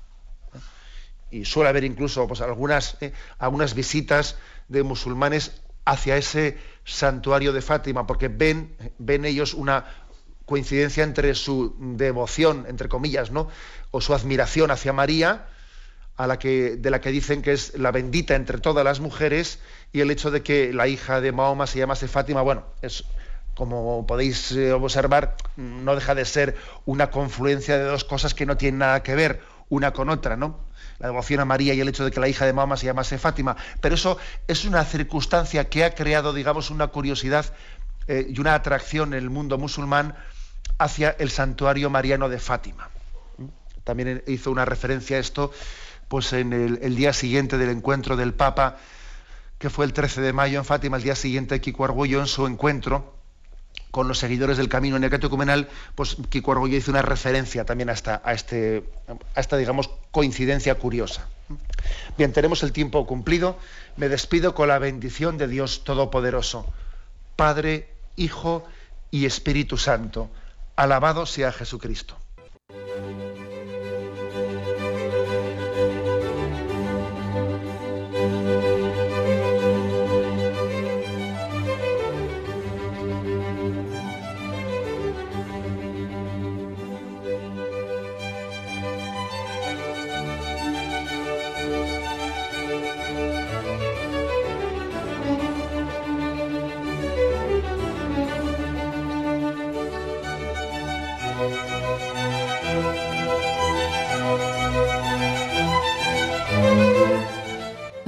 [1.32, 7.62] Y suele haber incluso pues, algunas, eh, algunas visitas de musulmanes hacia ese santuario de
[7.62, 9.86] Fátima, porque ven, ven ellos una
[10.46, 13.48] coincidencia entre su devoción, entre comillas, ¿no?
[13.92, 15.48] o su admiración hacia María,
[16.18, 19.60] a la que, de la que dicen que es la bendita entre todas las mujeres,
[19.92, 23.04] y el hecho de que la hija de Mahoma se llamase Fátima, bueno, es
[23.56, 26.56] como podéis eh, observar, no deja de ser
[26.86, 30.59] una confluencia de dos cosas que no tienen nada que ver una con otra, ¿no?
[30.99, 33.18] la devoción a María y el hecho de que la hija de Mahoma se llamase
[33.18, 37.45] Fátima, pero eso es una circunstancia que ha creado, digamos, una curiosidad
[38.07, 40.16] eh, y una atracción en el mundo musulmán
[40.78, 42.89] hacia el santuario mariano de Fátima.
[43.84, 45.51] También hizo una referencia a esto
[46.07, 48.78] pues en el, día siguiente del encuentro del Papa,
[49.57, 52.45] que fue el 13 de mayo en Fátima, el día siguiente Kiko Arguello en su
[52.45, 53.16] encuentro
[53.96, 58.22] con los seguidores del camino neocatecumenal, pues Kiko Arguello hizo una referencia también a esta,
[58.26, 61.30] a, este, a esta, digamos, coincidencia curiosa.
[62.18, 63.58] Bien, tenemos el tiempo cumplido.
[63.96, 66.66] Me despido con la bendición de Dios Todopoderoso,
[67.38, 67.88] Padre,
[68.18, 68.66] Hijo
[69.12, 70.30] y Espíritu Santo.
[70.76, 72.18] Alabado sea Jesucristo.